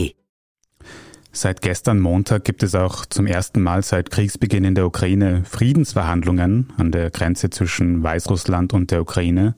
Seit 1.31 1.61
gestern 1.61 1.99
Montag 1.99 2.43
gibt 2.45 2.61
es 2.61 2.75
auch 2.75 3.07
zum 3.07 3.25
ersten 3.25 3.61
Mal 3.61 3.81
seit 3.81 4.11
Kriegsbeginn 4.11 4.63
in 4.63 4.75
der 4.75 4.85
Ukraine 4.85 5.43
Friedensverhandlungen 5.45 6.71
an 6.77 6.91
der 6.91 7.09
Grenze 7.09 7.49
zwischen 7.49 8.03
Weißrussland 8.03 8.71
und 8.73 8.91
der 8.91 9.01
Ukraine. 9.01 9.55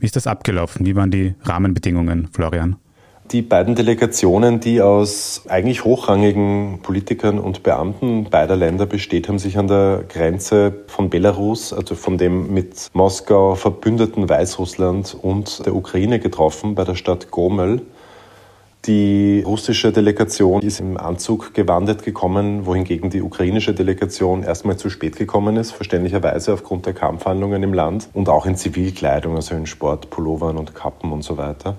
Wie 0.00 0.06
ist 0.06 0.16
das 0.16 0.26
abgelaufen? 0.26 0.86
Wie 0.86 0.96
waren 0.96 1.10
die 1.10 1.34
Rahmenbedingungen, 1.42 2.28
Florian? 2.32 2.76
Die 3.32 3.42
beiden 3.42 3.76
Delegationen, 3.76 4.58
die 4.58 4.80
aus 4.80 5.42
eigentlich 5.48 5.84
hochrangigen 5.84 6.80
Politikern 6.82 7.38
und 7.38 7.62
Beamten 7.62 8.24
beider 8.24 8.56
Länder 8.56 8.86
besteht, 8.86 9.28
haben 9.28 9.38
sich 9.38 9.56
an 9.56 9.68
der 9.68 10.04
Grenze 10.08 10.72
von 10.88 11.10
Belarus, 11.10 11.72
also 11.72 11.94
von 11.94 12.18
dem 12.18 12.52
mit 12.52 12.88
Moskau 12.92 13.54
verbündeten 13.54 14.28
Weißrussland 14.28 15.16
und 15.20 15.64
der 15.64 15.76
Ukraine 15.76 16.18
getroffen 16.18 16.74
bei 16.74 16.84
der 16.84 16.96
Stadt 16.96 17.30
Gomel. 17.30 17.82
Die 18.86 19.42
russische 19.46 19.92
Delegation 19.92 20.62
ist 20.62 20.80
im 20.80 20.96
Anzug 20.96 21.52
gewandert 21.52 22.02
gekommen, 22.02 22.64
wohingegen 22.64 23.10
die 23.10 23.20
ukrainische 23.20 23.74
Delegation 23.74 24.42
erstmal 24.42 24.78
zu 24.78 24.88
spät 24.88 25.16
gekommen 25.16 25.58
ist, 25.58 25.72
verständlicherweise 25.72 26.54
aufgrund 26.54 26.86
der 26.86 26.94
Kampfhandlungen 26.94 27.62
im 27.62 27.74
Land 27.74 28.08
und 28.14 28.30
auch 28.30 28.46
in 28.46 28.56
Zivilkleidung, 28.56 29.36
also 29.36 29.54
in 29.54 29.66
Sportpullovern 29.66 30.56
und 30.56 30.74
Kappen 30.74 31.12
und 31.12 31.22
so 31.22 31.36
weiter. 31.36 31.76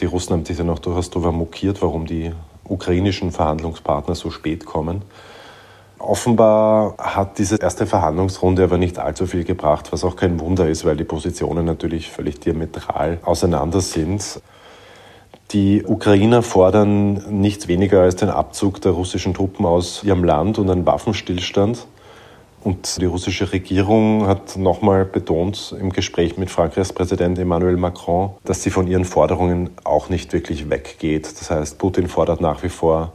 Die 0.00 0.06
Russen 0.06 0.32
haben 0.32 0.46
sich 0.46 0.56
dann 0.56 0.70
auch 0.70 0.78
durchaus 0.78 1.10
darüber 1.10 1.32
mokiert, 1.32 1.82
warum 1.82 2.06
die 2.06 2.32
ukrainischen 2.64 3.30
Verhandlungspartner 3.30 4.14
so 4.14 4.30
spät 4.30 4.64
kommen. 4.64 5.02
Offenbar 5.98 6.94
hat 6.98 7.36
diese 7.36 7.56
erste 7.56 7.86
Verhandlungsrunde 7.86 8.64
aber 8.64 8.78
nicht 8.78 8.98
allzu 8.98 9.26
viel 9.26 9.44
gebracht, 9.44 9.92
was 9.92 10.02
auch 10.02 10.16
kein 10.16 10.40
Wunder 10.40 10.66
ist, 10.66 10.86
weil 10.86 10.96
die 10.96 11.04
Positionen 11.04 11.66
natürlich 11.66 12.10
völlig 12.10 12.40
diametral 12.40 13.18
auseinander 13.22 13.82
sind. 13.82 14.40
Die 15.52 15.84
Ukrainer 15.86 16.42
fordern 16.42 17.22
nichts 17.30 17.68
weniger 17.68 18.00
als 18.00 18.16
den 18.16 18.30
Abzug 18.30 18.80
der 18.80 18.92
russischen 18.92 19.32
Truppen 19.32 19.64
aus 19.64 20.02
ihrem 20.02 20.24
Land 20.24 20.58
und 20.58 20.68
einen 20.68 20.86
Waffenstillstand. 20.86 21.86
Und 22.64 23.00
die 23.00 23.04
russische 23.04 23.52
Regierung 23.52 24.26
hat 24.26 24.56
nochmal 24.56 25.04
betont 25.04 25.72
im 25.78 25.92
Gespräch 25.92 26.36
mit 26.36 26.50
Frankreichs 26.50 26.92
Präsident 26.92 27.38
Emmanuel 27.38 27.76
Macron, 27.76 28.30
dass 28.42 28.64
sie 28.64 28.70
von 28.70 28.88
ihren 28.88 29.04
Forderungen 29.04 29.70
auch 29.84 30.08
nicht 30.08 30.32
wirklich 30.32 30.68
weggeht. 30.68 31.26
Das 31.40 31.48
heißt, 31.48 31.78
Putin 31.78 32.08
fordert 32.08 32.40
nach 32.40 32.64
wie 32.64 32.68
vor 32.68 33.12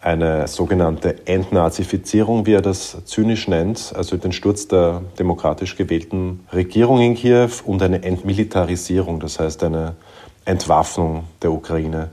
eine 0.00 0.48
sogenannte 0.48 1.28
Entnazifizierung, 1.28 2.44
wie 2.44 2.54
er 2.54 2.60
das 2.60 3.04
zynisch 3.04 3.46
nennt, 3.46 3.92
also 3.94 4.16
den 4.16 4.32
Sturz 4.32 4.66
der 4.66 5.02
demokratisch 5.16 5.76
gewählten 5.76 6.40
Regierung 6.52 7.00
in 7.00 7.14
Kiew 7.14 7.50
und 7.64 7.80
eine 7.82 8.02
Entmilitarisierung, 8.02 9.20
das 9.20 9.38
heißt 9.38 9.62
eine 9.62 9.94
Entwaffnung 10.44 11.24
der 11.42 11.52
Ukraine. 11.52 12.10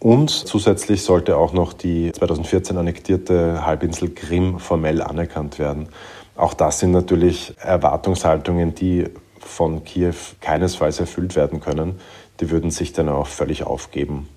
Und 0.00 0.30
zusätzlich 0.30 1.02
sollte 1.02 1.36
auch 1.36 1.52
noch 1.52 1.72
die 1.72 2.12
2014 2.12 2.76
annektierte 2.76 3.66
Halbinsel 3.66 4.10
Krim 4.10 4.60
formell 4.60 5.02
anerkannt 5.02 5.58
werden. 5.58 5.88
Auch 6.36 6.54
das 6.54 6.78
sind 6.78 6.92
natürlich 6.92 7.54
Erwartungshaltungen, 7.58 8.74
die 8.74 9.06
von 9.40 9.84
Kiew 9.84 10.14
keinesfalls 10.40 11.00
erfüllt 11.00 11.34
werden 11.34 11.60
können. 11.60 11.98
Die 12.40 12.50
würden 12.50 12.70
sich 12.70 12.92
dann 12.92 13.08
auch 13.08 13.26
völlig 13.26 13.64
aufgeben. 13.64 14.28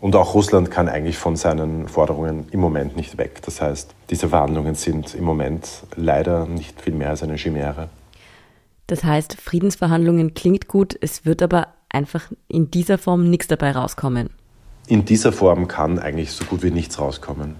Und 0.00 0.16
auch 0.16 0.34
Russland 0.34 0.70
kann 0.70 0.88
eigentlich 0.88 1.18
von 1.18 1.36
seinen 1.36 1.88
Forderungen 1.88 2.46
im 2.50 2.60
Moment 2.60 2.96
nicht 2.96 3.18
weg. 3.18 3.40
Das 3.44 3.60
heißt, 3.60 3.94
diese 4.10 4.28
Verhandlungen 4.28 4.74
sind 4.74 5.14
im 5.14 5.24
Moment 5.24 5.68
leider 5.96 6.46
nicht 6.46 6.80
viel 6.80 6.94
mehr 6.94 7.10
als 7.10 7.22
eine 7.22 7.36
Chimäre. 7.36 7.88
Das 8.86 9.02
heißt, 9.02 9.40
Friedensverhandlungen 9.40 10.34
klingt 10.34 10.68
gut, 10.68 10.96
es 11.00 11.24
wird 11.24 11.42
aber 11.42 11.68
einfach 11.94 12.30
in 12.48 12.70
dieser 12.70 12.98
Form 12.98 13.30
nichts 13.30 13.48
dabei 13.48 13.72
rauskommen. 13.72 14.30
In 14.86 15.04
dieser 15.04 15.32
Form 15.32 15.68
kann 15.68 15.98
eigentlich 15.98 16.32
so 16.32 16.44
gut 16.44 16.62
wie 16.62 16.70
nichts 16.70 16.98
rauskommen. 16.98 17.56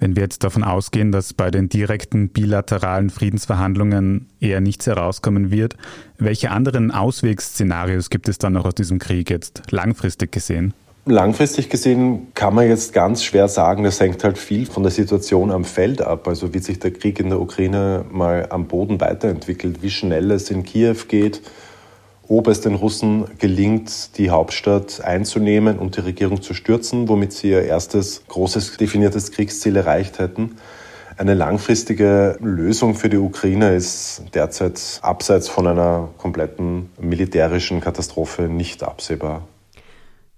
Wenn 0.00 0.14
wir 0.14 0.22
jetzt 0.22 0.44
davon 0.44 0.62
ausgehen, 0.62 1.10
dass 1.10 1.32
bei 1.32 1.50
den 1.50 1.68
direkten 1.68 2.28
bilateralen 2.28 3.10
Friedensverhandlungen 3.10 4.28
eher 4.40 4.60
nichts 4.60 4.86
herauskommen 4.86 5.50
wird, 5.50 5.76
welche 6.18 6.52
anderen 6.52 6.92
Auswegsszenarios 6.92 8.08
gibt 8.08 8.28
es 8.28 8.38
dann 8.38 8.52
noch 8.52 8.64
aus 8.64 8.76
diesem 8.76 9.00
Krieg 9.00 9.28
jetzt 9.28 9.62
langfristig 9.70 10.30
gesehen? 10.30 10.72
Langfristig 11.04 11.70
gesehen 11.70 12.28
kann 12.34 12.54
man 12.54 12.68
jetzt 12.68 12.92
ganz 12.92 13.24
schwer 13.24 13.48
sagen, 13.48 13.82
das 13.82 13.98
hängt 13.98 14.22
halt 14.22 14.38
viel 14.38 14.66
von 14.66 14.82
der 14.82 14.92
Situation 14.92 15.50
am 15.50 15.64
Feld 15.64 16.02
ab. 16.02 16.28
Also 16.28 16.52
wie 16.54 16.58
sich 16.58 16.78
der 16.78 16.92
Krieg 16.92 17.18
in 17.18 17.30
der 17.30 17.40
Ukraine 17.40 18.04
mal 18.10 18.46
am 18.50 18.66
Boden 18.68 19.00
weiterentwickelt, 19.00 19.82
wie 19.82 19.90
schnell 19.90 20.30
es 20.30 20.50
in 20.50 20.64
Kiew 20.64 20.96
geht, 21.08 21.40
ob 22.28 22.46
es 22.46 22.60
den 22.60 22.74
Russen 22.74 23.24
gelingt, 23.38 24.18
die 24.18 24.30
Hauptstadt 24.30 25.00
einzunehmen 25.02 25.78
und 25.78 25.96
die 25.96 26.00
Regierung 26.00 26.42
zu 26.42 26.54
stürzen, 26.54 27.08
womit 27.08 27.32
sie 27.32 27.50
ihr 27.50 27.62
erstes 27.62 28.22
großes 28.28 28.76
definiertes 28.76 29.32
Kriegsziel 29.32 29.76
erreicht 29.76 30.18
hätten. 30.18 30.56
Eine 31.16 31.34
langfristige 31.34 32.36
Lösung 32.40 32.94
für 32.94 33.08
die 33.08 33.16
Ukraine 33.16 33.74
ist 33.74 34.22
derzeit 34.34 35.00
abseits 35.02 35.48
von 35.48 35.66
einer 35.66 36.10
kompletten 36.18 36.90
militärischen 37.00 37.80
Katastrophe 37.80 38.42
nicht 38.42 38.84
absehbar. 38.84 39.48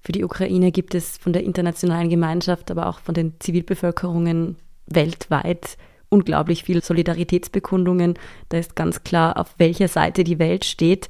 Für 0.02 0.12
die 0.12 0.24
Ukraine 0.24 0.72
gibt 0.72 0.94
es 0.94 1.18
von 1.18 1.34
der 1.34 1.44
internationalen 1.44 2.08
Gemeinschaft, 2.08 2.70
aber 2.70 2.86
auch 2.88 3.00
von 3.00 3.14
den 3.14 3.34
Zivilbevölkerungen 3.40 4.56
weltweit 4.86 5.76
unglaublich 6.08 6.64
viel 6.64 6.82
Solidaritätsbekundungen. 6.82 8.14
Da 8.48 8.58
ist 8.58 8.76
ganz 8.76 9.04
klar, 9.04 9.38
auf 9.38 9.54
welcher 9.58 9.88
Seite 9.88 10.24
die 10.24 10.38
Welt 10.38 10.64
steht. 10.64 11.08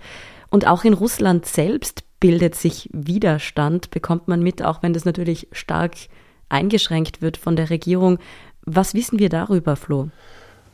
Und 0.51 0.67
auch 0.67 0.85
in 0.85 0.93
Russland 0.93 1.47
selbst 1.47 2.03
bildet 2.19 2.55
sich 2.55 2.91
Widerstand, 2.93 3.91
bekommt 3.91 4.29
man 4.29 4.43
mit, 4.43 4.63
auch 4.63 4.83
wenn 4.83 4.93
das 4.93 5.05
natürlich 5.05 5.49
stark 5.53 5.95
eingeschränkt 6.49 7.23
wird 7.23 7.37
von 7.37 7.57
der 7.57 7.71
Regierung. 7.71 8.19
Was 8.67 8.95
wissen 8.95 9.19
wir 9.19 9.29
darüber, 9.29 9.77
Flo? 9.77 10.09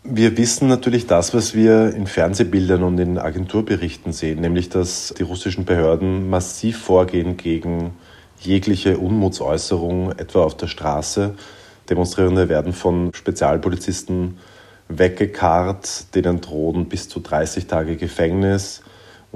Wir 0.02 0.36
wissen 0.36 0.68
natürlich 0.68 1.06
das, 1.06 1.34
was 1.34 1.54
wir 1.54 1.92
in 1.94 2.06
Fernsehbildern 2.06 2.82
und 2.84 2.98
in 2.98 3.18
Agenturberichten 3.18 4.12
sehen, 4.12 4.40
nämlich 4.40 4.68
dass 4.68 5.12
die 5.18 5.24
russischen 5.24 5.64
Behörden 5.64 6.30
massiv 6.30 6.78
vorgehen 6.78 7.36
gegen 7.36 7.92
jegliche 8.38 8.98
Unmutsäußerung, 8.98 10.12
etwa 10.12 10.44
auf 10.44 10.56
der 10.56 10.68
Straße. 10.68 11.34
Demonstrierende 11.90 12.48
werden 12.48 12.72
von 12.72 13.10
Spezialpolizisten 13.14 14.38
weggekarrt, 14.88 16.14
denen 16.14 16.40
drohen 16.40 16.88
bis 16.88 17.08
zu 17.08 17.20
30 17.20 17.66
Tage 17.66 17.96
Gefängnis. 17.96 18.82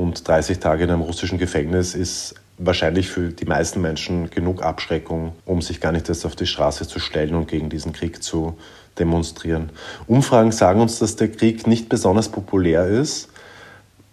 Und 0.01 0.27
30 0.27 0.61
Tage 0.61 0.85
in 0.85 0.91
einem 0.91 1.03
russischen 1.03 1.37
Gefängnis 1.37 1.95
ist 1.95 2.35
wahrscheinlich 2.57 3.11
für 3.11 3.29
die 3.29 3.45
meisten 3.45 3.83
Menschen 3.83 4.31
genug 4.31 4.63
Abschreckung, 4.63 5.33
um 5.45 5.61
sich 5.61 5.79
gar 5.79 5.93
nicht 5.93 6.09
erst 6.09 6.25
auf 6.25 6.35
die 6.35 6.47
Straße 6.47 6.89
zu 6.89 6.99
stellen 6.99 7.35
und 7.35 7.49
gegen 7.49 7.69
diesen 7.69 7.93
Krieg 7.93 8.23
zu 8.23 8.57
demonstrieren. 8.99 9.69
Umfragen 10.07 10.53
sagen 10.53 10.81
uns, 10.81 11.01
dass 11.01 11.17
der 11.17 11.31
Krieg 11.31 11.67
nicht 11.67 11.91
besonders 11.91 12.31
populär 12.31 12.87
ist. 12.87 13.29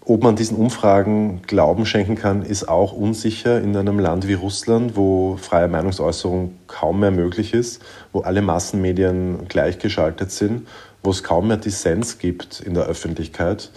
Ob 0.04 0.24
man 0.24 0.36
diesen 0.36 0.58
Umfragen 0.58 1.42
Glauben 1.48 1.86
schenken 1.86 2.16
kann, 2.16 2.42
ist 2.42 2.68
auch 2.68 2.92
unsicher 2.92 3.62
in 3.62 3.74
einem 3.78 4.00
Land 4.00 4.28
wie 4.28 4.34
Russland, 4.34 4.98
wo 4.98 5.38
freie 5.38 5.70
Meinungsäußerung 5.70 6.54
kaum 6.68 7.00
mehr 7.00 7.12
möglich 7.12 7.54
ist, 7.54 7.82
wo 8.12 8.20
alle 8.20 8.42
Massenmedien 8.42 9.48
gleichgeschaltet 9.48 10.32
sind, 10.32 10.68
wo 11.02 11.12
es 11.12 11.24
kaum 11.24 11.48
mehr 11.48 11.56
Dissens 11.56 12.20
gibt 12.20 12.60
in 12.60 12.74
der 12.74 12.88
Öffentlichkeit 12.88 13.72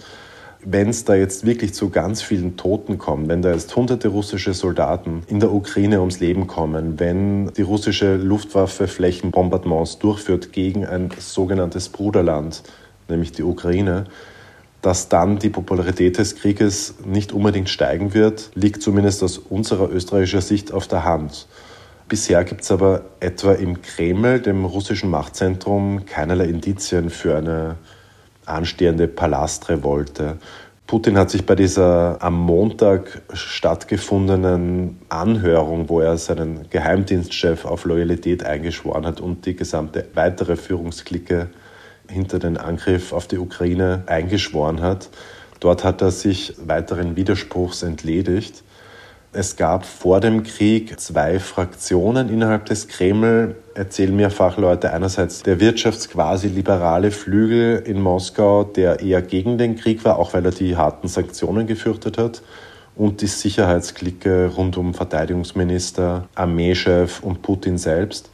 wenn 0.63 0.89
es 0.89 1.05
da 1.05 1.15
jetzt 1.15 1.45
wirklich 1.45 1.73
zu 1.73 1.89
ganz 1.89 2.21
vielen 2.21 2.57
Toten 2.57 2.97
kommt, 2.97 3.27
wenn 3.27 3.41
da 3.41 3.51
jetzt 3.51 3.75
hunderte 3.75 4.09
russische 4.09 4.53
Soldaten 4.53 5.23
in 5.27 5.39
der 5.39 5.51
Ukraine 5.51 5.99
ums 5.99 6.19
Leben 6.19 6.47
kommen, 6.47 6.99
wenn 6.99 7.51
die 7.53 7.63
russische 7.63 8.15
Luftwaffe 8.15 8.87
Flächenbombardements 8.87 9.99
durchführt 9.99 10.53
gegen 10.53 10.85
ein 10.85 11.09
sogenanntes 11.17 11.89
Bruderland, 11.89 12.63
nämlich 13.07 13.31
die 13.31 13.43
Ukraine, 13.43 14.05
dass 14.81 15.09
dann 15.09 15.39
die 15.39 15.49
Popularität 15.49 16.17
des 16.17 16.35
Krieges 16.35 16.95
nicht 17.05 17.33
unbedingt 17.33 17.69
steigen 17.69 18.13
wird, 18.13 18.51
liegt 18.55 18.81
zumindest 18.81 19.23
aus 19.23 19.37
unserer 19.37 19.89
österreichischer 19.89 20.41
Sicht 20.41 20.71
auf 20.71 20.87
der 20.87 21.05
Hand. 21.05 21.47
Bisher 22.07 22.43
gibt 22.43 22.61
es 22.61 22.71
aber 22.71 23.03
etwa 23.19 23.53
im 23.53 23.81
Kreml, 23.81 24.41
dem 24.41 24.65
russischen 24.65 25.09
Machtzentrum, 25.09 26.05
keinerlei 26.05 26.45
Indizien 26.45 27.09
für 27.09 27.37
eine 27.37 27.77
anstehende 28.45 29.07
Palastrevolte. 29.07 30.37
Putin 30.87 31.17
hat 31.17 31.29
sich 31.29 31.45
bei 31.45 31.55
dieser 31.55 32.21
am 32.21 32.37
Montag 32.37 33.21
stattgefundenen 33.31 34.99
Anhörung, 35.07 35.87
wo 35.87 36.01
er 36.01 36.17
seinen 36.17 36.69
Geheimdienstchef 36.69 37.63
auf 37.63 37.85
Loyalität 37.85 38.43
eingeschworen 38.43 39.05
hat 39.05 39.21
und 39.21 39.45
die 39.45 39.55
gesamte 39.55 40.07
weitere 40.15 40.57
Führungsklicke 40.57 41.49
hinter 42.09 42.39
den 42.39 42.57
Angriff 42.57 43.13
auf 43.13 43.27
die 43.27 43.37
Ukraine 43.37 44.03
eingeschworen 44.07 44.81
hat, 44.81 45.09
dort 45.61 45.85
hat 45.85 46.01
er 46.01 46.11
sich 46.11 46.55
weiteren 46.65 47.15
Widerspruchs 47.15 47.83
entledigt. 47.83 48.63
Es 49.33 49.55
gab 49.55 49.85
vor 49.85 50.19
dem 50.19 50.43
Krieg 50.43 50.99
zwei 50.99 51.39
Fraktionen 51.39 52.27
innerhalb 52.27 52.65
des 52.65 52.89
Kreml, 52.89 53.55
erzählen 53.75 54.13
mir 54.13 54.29
Fachleute. 54.29 54.91
Einerseits 54.91 55.41
der 55.41 55.61
wirtschaftsquasi 55.61 56.49
liberale 56.49 57.11
Flügel 57.11 57.81
in 57.85 58.01
Moskau, 58.01 58.65
der 58.65 58.99
eher 58.99 59.21
gegen 59.21 59.57
den 59.57 59.77
Krieg 59.77 60.03
war, 60.03 60.19
auch 60.19 60.33
weil 60.33 60.43
er 60.43 60.51
die 60.51 60.75
harten 60.75 61.07
Sanktionen 61.07 61.65
gefürchtet 61.65 62.17
hat. 62.17 62.41
Und 62.93 63.21
die 63.21 63.27
Sicherheitsklicke 63.27 64.51
rund 64.53 64.75
um 64.75 64.93
Verteidigungsminister, 64.93 66.27
Armeechef 66.35 67.23
und 67.23 67.41
Putin 67.41 67.77
selbst. 67.77 68.29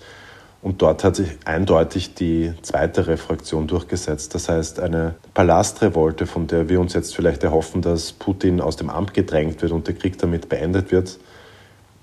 Und 0.68 0.82
dort 0.82 1.06
hat 1.06 1.16
sich 1.16 1.30
eindeutig 1.46 2.14
die 2.14 2.52
zweite 2.62 3.16
Fraktion 3.16 3.68
durchgesetzt. 3.68 4.36
Das 4.36 4.50
heißt, 4.50 4.82
eine 4.82 5.16
Palastrevolte, 5.34 6.26
von 6.26 6.48
der 6.48 6.68
wir 6.68 6.82
uns 6.82 6.94
jetzt 6.94 7.16
vielleicht 7.16 7.46
erhoffen, 7.46 7.82
dass 7.82 8.12
Putin 8.12 8.60
aus 8.60 8.76
dem 8.76 8.90
Amt 8.90 9.14
gedrängt 9.14 9.62
wird 9.62 9.72
und 9.72 9.88
der 9.88 9.96
Krieg 9.96 10.18
damit 10.18 10.50
beendet 10.50 10.92
wird, 10.92 11.20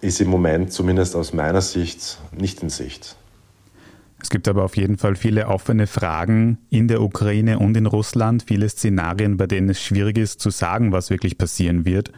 ist 0.00 0.18
im 0.22 0.28
Moment 0.28 0.72
zumindest 0.72 1.14
aus 1.14 1.34
meiner 1.34 1.60
Sicht 1.60 2.18
nicht 2.32 2.62
in 2.62 2.70
Sicht. 2.70 3.16
Es 4.22 4.30
gibt 4.30 4.48
aber 4.48 4.64
auf 4.64 4.78
jeden 4.78 4.96
Fall 4.96 5.14
viele 5.14 5.48
offene 5.48 5.86
Fragen 5.86 6.56
in 6.70 6.88
der 6.88 7.02
Ukraine 7.02 7.58
und 7.58 7.76
in 7.76 7.84
Russland, 7.84 8.44
viele 8.46 8.66
Szenarien, 8.70 9.36
bei 9.36 9.46
denen 9.46 9.68
es 9.68 9.82
schwierig 9.82 10.16
ist 10.16 10.40
zu 10.40 10.48
sagen, 10.48 10.90
was 10.90 11.10
wirklich 11.10 11.36
passieren 11.36 11.84
wird. 11.84 12.12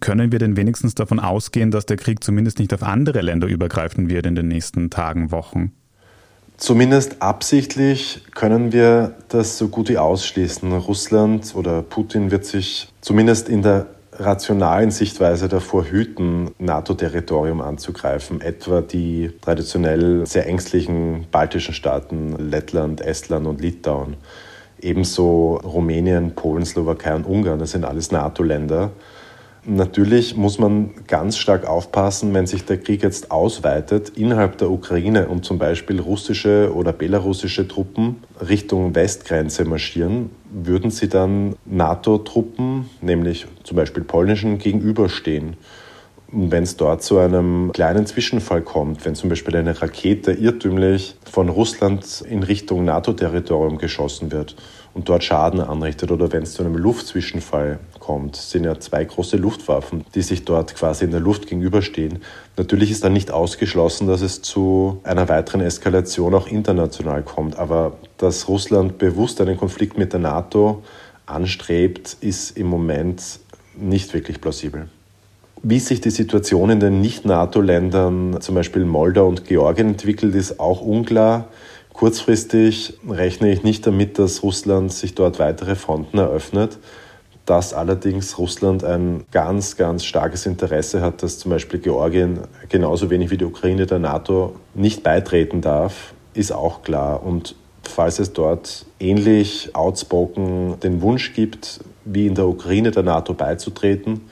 Können 0.00 0.30
wir 0.30 0.38
denn 0.38 0.56
wenigstens 0.56 0.94
davon 0.94 1.20
ausgehen, 1.20 1.70
dass 1.70 1.86
der 1.86 1.96
Krieg 1.96 2.22
zumindest 2.22 2.58
nicht 2.58 2.74
auf 2.74 2.82
andere 2.82 3.22
Länder 3.22 3.46
übergreifen 3.46 4.10
wird 4.10 4.26
in 4.26 4.34
den 4.34 4.48
nächsten 4.48 4.90
Tagen, 4.90 5.30
Wochen? 5.30 5.72
Zumindest 6.56 7.20
absichtlich 7.20 8.22
können 8.34 8.72
wir 8.72 9.14
das 9.28 9.58
so 9.58 9.68
gut 9.68 9.90
wie 9.90 9.98
ausschließen. 9.98 10.72
Russland 10.72 11.54
oder 11.54 11.82
Putin 11.82 12.30
wird 12.30 12.46
sich 12.46 12.88
zumindest 13.02 13.50
in 13.50 13.62
der 13.62 13.86
rationalen 14.12 14.90
Sichtweise 14.90 15.48
davor 15.48 15.84
hüten, 15.84 16.50
NATO-Territorium 16.58 17.60
anzugreifen, 17.60 18.40
etwa 18.40 18.80
die 18.80 19.32
traditionell 19.42 20.26
sehr 20.26 20.46
ängstlichen 20.46 21.26
baltischen 21.30 21.74
Staaten 21.74 22.34
Lettland, 22.50 23.02
Estland 23.02 23.46
und 23.46 23.60
Litauen. 23.60 24.16
Ebenso 24.80 25.56
Rumänien, 25.56 26.34
Polen, 26.34 26.64
Slowakei 26.64 27.14
und 27.14 27.26
Ungarn, 27.26 27.58
das 27.58 27.72
sind 27.72 27.84
alles 27.84 28.10
NATO-Länder. 28.10 28.92
Natürlich 29.68 30.36
muss 30.36 30.60
man 30.60 30.90
ganz 31.08 31.38
stark 31.38 31.66
aufpassen, 31.66 32.32
wenn 32.34 32.46
sich 32.46 32.64
der 32.64 32.78
Krieg 32.78 33.02
jetzt 33.02 33.32
ausweitet 33.32 34.10
innerhalb 34.10 34.58
der 34.58 34.70
Ukraine 34.70 35.26
und 35.26 35.44
zum 35.44 35.58
Beispiel 35.58 35.98
russische 35.98 36.72
oder 36.72 36.92
belarussische 36.92 37.66
Truppen 37.66 38.22
Richtung 38.48 38.94
Westgrenze 38.94 39.64
marschieren, 39.64 40.30
würden 40.52 40.92
sie 40.92 41.08
dann 41.08 41.56
NATO-Truppen, 41.64 42.88
nämlich 43.00 43.48
zum 43.64 43.76
Beispiel 43.76 44.04
polnischen, 44.04 44.58
gegenüberstehen. 44.58 45.56
Und 46.30 46.52
wenn 46.52 46.62
es 46.62 46.76
dort 46.76 47.02
zu 47.02 47.18
einem 47.18 47.72
kleinen 47.72 48.06
Zwischenfall 48.06 48.62
kommt, 48.62 49.04
wenn 49.04 49.16
zum 49.16 49.30
Beispiel 49.30 49.56
eine 49.56 49.82
Rakete 49.82 50.32
irrtümlich 50.32 51.16
von 51.28 51.48
Russland 51.48 52.22
in 52.28 52.44
Richtung 52.44 52.84
NATO-Territorium 52.84 53.78
geschossen 53.78 54.30
wird 54.30 54.54
und 54.94 55.08
dort 55.08 55.24
Schaden 55.24 55.60
anrichtet 55.60 56.12
oder 56.12 56.30
wenn 56.30 56.44
es 56.44 56.54
zu 56.54 56.62
einem 56.62 56.76
Luftzwischenfall 56.76 57.80
kommt. 58.06 58.36
Sind 58.36 58.64
ja 58.64 58.78
zwei 58.78 59.04
große 59.04 59.36
Luftwaffen, 59.36 60.04
die 60.14 60.22
sich 60.22 60.44
dort 60.44 60.76
quasi 60.76 61.04
in 61.04 61.10
der 61.10 61.20
Luft 61.20 61.48
gegenüberstehen. 61.48 62.20
Natürlich 62.56 62.92
ist 62.92 63.02
dann 63.02 63.12
nicht 63.12 63.32
ausgeschlossen, 63.32 64.06
dass 64.06 64.20
es 64.20 64.42
zu 64.42 65.00
einer 65.02 65.28
weiteren 65.28 65.60
Eskalation 65.60 66.34
auch 66.34 66.46
international 66.46 67.22
kommt. 67.22 67.58
Aber 67.58 67.96
dass 68.16 68.48
Russland 68.48 68.98
bewusst 68.98 69.40
einen 69.40 69.56
Konflikt 69.56 69.98
mit 69.98 70.12
der 70.12 70.20
NATO 70.20 70.84
anstrebt, 71.26 72.16
ist 72.20 72.56
im 72.56 72.68
Moment 72.68 73.40
nicht 73.76 74.14
wirklich 74.14 74.40
plausibel. 74.40 74.88
Wie 75.62 75.80
sich 75.80 76.00
die 76.00 76.10
Situation 76.10 76.70
in 76.70 76.78
den 76.78 77.00
Nicht-NATO-Ländern, 77.00 78.40
zum 78.40 78.54
Beispiel 78.54 78.84
Moldau 78.84 79.26
und 79.26 79.46
Georgien, 79.46 79.88
entwickelt, 79.88 80.34
ist 80.36 80.60
auch 80.60 80.80
unklar. 80.80 81.48
Kurzfristig 81.92 82.94
rechne 83.08 83.50
ich 83.50 83.64
nicht 83.64 83.84
damit, 83.84 84.18
dass 84.20 84.44
Russland 84.44 84.92
sich 84.92 85.16
dort 85.16 85.40
weitere 85.40 85.74
Fronten 85.74 86.18
eröffnet 86.18 86.78
dass 87.46 87.72
allerdings 87.72 88.38
Russland 88.38 88.84
ein 88.84 89.24
ganz, 89.30 89.76
ganz 89.76 90.04
starkes 90.04 90.46
Interesse 90.46 91.00
hat, 91.00 91.22
dass 91.22 91.38
zum 91.38 91.52
Beispiel 91.52 91.78
Georgien 91.78 92.40
genauso 92.68 93.08
wenig 93.08 93.30
wie 93.30 93.38
die 93.38 93.44
Ukraine 93.44 93.86
der 93.86 94.00
NATO 94.00 94.56
nicht 94.74 95.04
beitreten 95.04 95.60
darf, 95.60 96.12
ist 96.34 96.52
auch 96.52 96.82
klar. 96.82 97.22
Und 97.22 97.54
falls 97.82 98.18
es 98.18 98.32
dort 98.32 98.84
ähnlich 98.98 99.74
outspoken 99.74 100.80
den 100.80 101.00
Wunsch 101.02 101.34
gibt, 101.34 101.80
wie 102.04 102.26
in 102.26 102.34
der 102.34 102.46
Ukraine 102.46 102.90
der 102.90 103.04
NATO 103.04 103.32
beizutreten, 103.32 104.22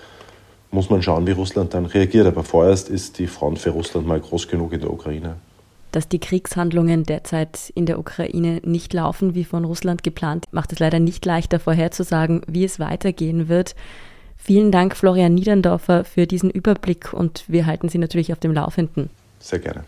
muss 0.73 0.91
man 0.91 1.01
schauen, 1.01 1.25
wie 1.29 1.33
Russland 1.33 1.73
dann 1.73 1.87
reagiert. 1.87 2.27
Aber 2.27 2.43
vorerst 2.43 2.89
ist 2.89 3.21
die 3.21 3.29
Front 3.29 3.61
für 3.61 3.71
Russland 3.71 4.09
mal 4.09 4.19
groß 4.19 4.49
genug 4.49 4.73
in 4.73 4.81
der 4.81 4.93
Ukraine 4.93 5.37
dass 5.95 6.09
die 6.09 6.19
Kriegshandlungen 6.19 7.05
derzeit 7.05 7.71
in 7.75 7.87
der 7.87 7.99
Ukraine 7.99 8.61
nicht 8.65 8.93
laufen 8.93 9.35
wie 9.35 9.45
von 9.45 9.65
Russland 9.65 10.03
geplant, 10.03 10.47
macht 10.51 10.73
es 10.73 10.79
leider 10.79 10.99
nicht 10.99 11.25
leichter 11.25 11.61
vorherzusagen, 11.61 12.43
wie 12.49 12.65
es 12.65 12.81
weitergehen 12.81 13.49
wird. 13.49 13.75
Vielen 14.37 14.73
Dank, 14.73 14.97
Florian 14.97 15.35
Niederndorfer, 15.35 16.05
für 16.05 16.27
diesen 16.27 16.51
Überblick 16.51 17.13
und 17.13 17.45
wir 17.49 17.67
halten 17.67 17.89
Sie 17.89 17.99
natürlich 17.99 18.33
auf 18.33 18.41
dem 18.41 18.53
Laufenden. 18.53 19.09
Sehr 19.39 19.61
gerne. 19.61 19.85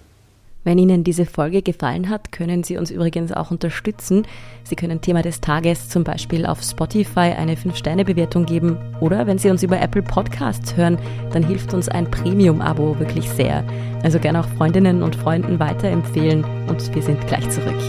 Wenn 0.66 0.78
Ihnen 0.78 1.04
diese 1.04 1.26
Folge 1.26 1.62
gefallen 1.62 2.08
hat, 2.08 2.32
können 2.32 2.64
Sie 2.64 2.76
uns 2.76 2.90
übrigens 2.90 3.30
auch 3.30 3.52
unterstützen. 3.52 4.26
Sie 4.64 4.74
können 4.74 5.00
Thema 5.00 5.22
des 5.22 5.40
Tages 5.40 5.88
zum 5.88 6.02
Beispiel 6.02 6.44
auf 6.44 6.60
Spotify 6.60 7.36
eine 7.38 7.54
5-Sterne-Bewertung 7.54 8.46
geben 8.46 8.76
oder 8.98 9.28
wenn 9.28 9.38
Sie 9.38 9.48
uns 9.48 9.62
über 9.62 9.80
Apple 9.80 10.02
Podcasts 10.02 10.76
hören, 10.76 10.98
dann 11.32 11.44
hilft 11.44 11.72
uns 11.72 11.88
ein 11.88 12.10
Premium-Abo 12.10 12.98
wirklich 12.98 13.30
sehr. 13.30 13.62
Also 14.02 14.18
gerne 14.18 14.40
auch 14.40 14.48
Freundinnen 14.56 15.04
und 15.04 15.14
Freunden 15.14 15.60
weiterempfehlen 15.60 16.42
und 16.66 16.92
wir 16.92 17.02
sind 17.02 17.24
gleich 17.28 17.48
zurück. 17.48 17.80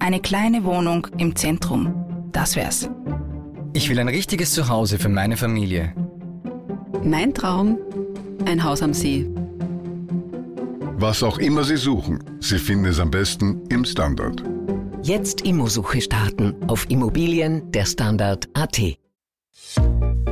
Eine 0.00 0.18
kleine 0.18 0.64
Wohnung 0.64 1.06
im 1.18 1.36
Zentrum. 1.36 1.94
Das 2.32 2.56
wär's. 2.56 2.90
Ich 3.74 3.88
will 3.90 4.00
ein 4.00 4.08
richtiges 4.08 4.54
Zuhause 4.54 4.98
für 4.98 5.08
meine 5.08 5.36
Familie. 5.36 5.92
Mein 7.04 7.32
Traum 7.32 7.78
ein 8.48 8.64
Haus 8.64 8.82
am 8.82 8.94
See. 8.94 9.28
Was 10.96 11.22
auch 11.22 11.38
immer 11.38 11.62
Sie 11.64 11.76
suchen, 11.76 12.24
Sie 12.40 12.58
finden 12.58 12.86
es 12.86 12.98
am 12.98 13.10
besten 13.10 13.62
im 13.68 13.84
Standard. 13.84 14.42
Jetzt 15.02 15.42
Immosuche 15.42 16.00
starten 16.00 16.54
auf 16.66 16.90
Immobilien 16.90 17.70
der 17.70 17.84
Standard.at. 17.84 18.80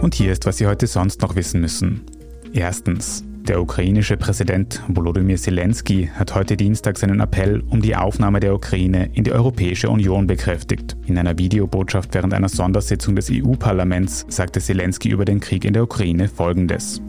Und 0.01 0.15
hier 0.15 0.33
ist, 0.33 0.47
was 0.47 0.57
Sie 0.57 0.67
heute 0.67 0.87
sonst 0.87 1.21
noch 1.21 1.37
wissen 1.37 1.61
müssen. 1.61 2.05
Erstens. 2.53 3.23
Der 3.49 3.63
ukrainische 3.63 4.17
Präsident 4.17 4.83
Volodymyr 4.89 5.37
Zelensky 5.37 6.11
hat 6.13 6.35
heute 6.35 6.57
Dienstag 6.57 6.99
seinen 6.99 7.21
Appell 7.21 7.63
um 7.71 7.81
die 7.81 7.95
Aufnahme 7.95 8.41
der 8.41 8.53
Ukraine 8.53 9.09
in 9.13 9.23
die 9.23 9.31
Europäische 9.31 9.89
Union 9.89 10.27
bekräftigt. 10.27 10.97
In 11.07 11.17
einer 11.17 11.39
Videobotschaft 11.39 12.13
während 12.13 12.35
einer 12.35 12.49
Sondersitzung 12.49 13.15
des 13.15 13.31
EU-Parlaments 13.31 14.27
sagte 14.29 14.59
Zelensky 14.59 15.11
über 15.11 15.25
den 15.25 15.39
Krieg 15.39 15.65
in 15.65 15.75
der 15.75 15.85
Ukraine 15.85 16.27
Folgendes. 16.27 17.01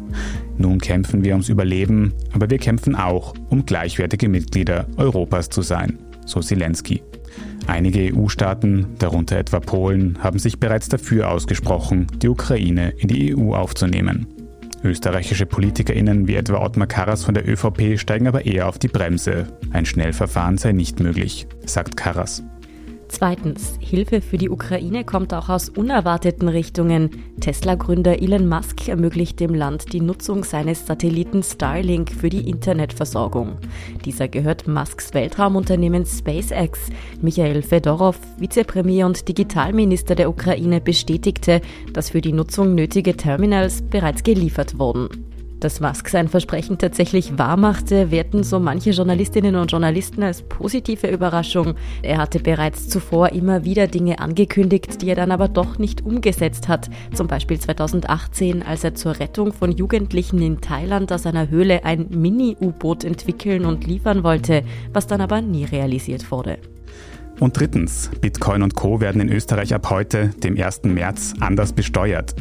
Nun 0.60 0.78
kämpfen 0.80 1.24
wir 1.24 1.32
ums 1.32 1.50
Überleben, 1.50 2.14
aber 2.34 2.48
wir 2.52 2.60
kämpfen 2.60 2.96
auch, 2.96 3.34
um 3.50 3.66
gleichwertige 3.66 4.30
Mitglieder 4.30 4.86
Europas 4.98 5.50
zu 5.50 5.64
sein, 5.64 5.98
so 6.28 6.42
Zelensky. 6.42 7.02
Einige 7.66 8.14
EU-Staaten, 8.16 8.86
darunter 9.00 9.40
etwa 9.40 9.60
Polen, 9.60 10.20
haben 10.22 10.38
sich 10.38 10.60
bereits 10.60 10.88
dafür 10.88 11.32
ausgesprochen, 11.32 12.06
die 12.22 12.30
Ukraine 12.30 12.94
in 13.00 13.08
die 13.08 13.36
EU 13.36 13.56
aufzunehmen. 13.56 14.37
Österreichische 14.84 15.46
PolitikerInnen 15.46 16.28
wie 16.28 16.36
etwa 16.36 16.64
Ottmar 16.64 16.88
Karas 16.88 17.24
von 17.24 17.34
der 17.34 17.48
ÖVP 17.48 18.00
steigen 18.00 18.28
aber 18.28 18.46
eher 18.46 18.68
auf 18.68 18.80
die 18.80 18.88
Bremse. 18.88 19.48
Ein 19.72 19.86
Schnellverfahren 19.86 20.58
sei 20.58 20.72
nicht 20.72 21.00
möglich, 21.00 21.48
sagt 21.66 21.98
Karas. 21.98 22.44
Zweitens, 23.10 23.78
Hilfe 23.80 24.22
für 24.22 24.38
die 24.38 24.50
Ukraine 24.50 25.06
kommt 25.06 25.34
auch 25.34 25.48
aus 25.48 25.70
unerwarteten 25.70 26.50
Richtungen. 26.50 27.10
Tesla-Gründer 27.40 28.22
Elon 28.22 28.48
Musk 28.48 28.88
ermöglicht 28.90 29.40
dem 29.40 29.54
Land 29.54 29.94
die 29.94 30.02
Nutzung 30.02 30.44
seines 30.44 30.86
Satelliten 30.86 31.42
Starlink 31.42 32.12
für 32.12 32.30
die 32.30 32.50
Internetversorgung. 32.50 33.58
Dieser 34.04 34.28
gehört 34.28 34.68
Musks 34.68 35.14
Weltraumunternehmen 35.14 36.06
SpaceX. 36.06 36.80
Michael 37.22 37.62
Fedorov, 37.62 38.20
Vizepremier 38.40 39.06
und 39.06 39.28
Digitalminister 39.28 40.16
der 40.16 40.30
Ukraine, 40.30 40.82
bestätigte, 40.82 41.62
dass 41.94 42.10
für 42.10 42.22
die 42.22 42.34
Nutzung 42.34 42.76
nötige 42.76 43.16
Terminals 43.16 43.82
bereits 43.82 44.24
geliefert 44.24 44.78
wurden. 44.80 45.37
Dass 45.60 45.80
Musk 45.80 46.10
sein 46.10 46.28
Versprechen 46.28 46.78
tatsächlich 46.78 47.40
wahrmachte, 47.40 48.12
werten 48.12 48.44
so 48.44 48.60
manche 48.60 48.92
Journalistinnen 48.92 49.56
und 49.56 49.72
Journalisten 49.72 50.22
als 50.22 50.44
positive 50.44 51.08
Überraschung. 51.08 51.74
Er 52.04 52.20
hatte 52.20 52.40
bereits 52.40 52.90
zuvor 52.90 53.30
immer 53.30 53.66
wieder 53.66 53.88
Dinge 53.88 54.20
angekündigt, 54.20 55.02
die 55.02 55.10
er 55.10 55.16
dann 55.16 55.32
aber 55.32 55.48
doch 55.48 55.80
nicht 55.80 56.06
umgesetzt 56.06 56.68
hat. 56.68 56.92
Zum 57.12 57.26
Beispiel 57.26 57.60
2018, 57.60 58.62
als 58.62 58.84
er 58.84 58.94
zur 58.94 59.20
Rettung 59.20 59.52
von 59.52 59.72
Jugendlichen 59.72 60.40
in 60.44 60.62
Thailand 60.62 61.12
aus 61.12 61.26
einer 61.26 61.50
Höhle 61.50 61.84
ein 61.84 62.06
Mini-U-Boot 62.12 63.04
entwickeln 63.04 63.66
und 63.66 63.88
liefern 63.88 64.24
wollte, 64.24 64.64
was 64.94 65.08
dann 65.08 65.22
aber 65.22 65.42
nie 65.42 65.66
realisiert 65.66 66.30
wurde. 66.30 66.60
Und 67.40 67.60
drittens, 67.60 68.10
Bitcoin 68.20 68.64
und 68.64 68.74
Co 68.74 69.00
werden 69.00 69.22
in 69.22 69.32
Österreich 69.32 69.74
ab 69.74 69.92
heute, 69.92 70.30
dem 70.30 70.60
1. 70.60 70.84
März, 70.84 71.34
anders 71.40 71.72
besteuert. 71.72 72.36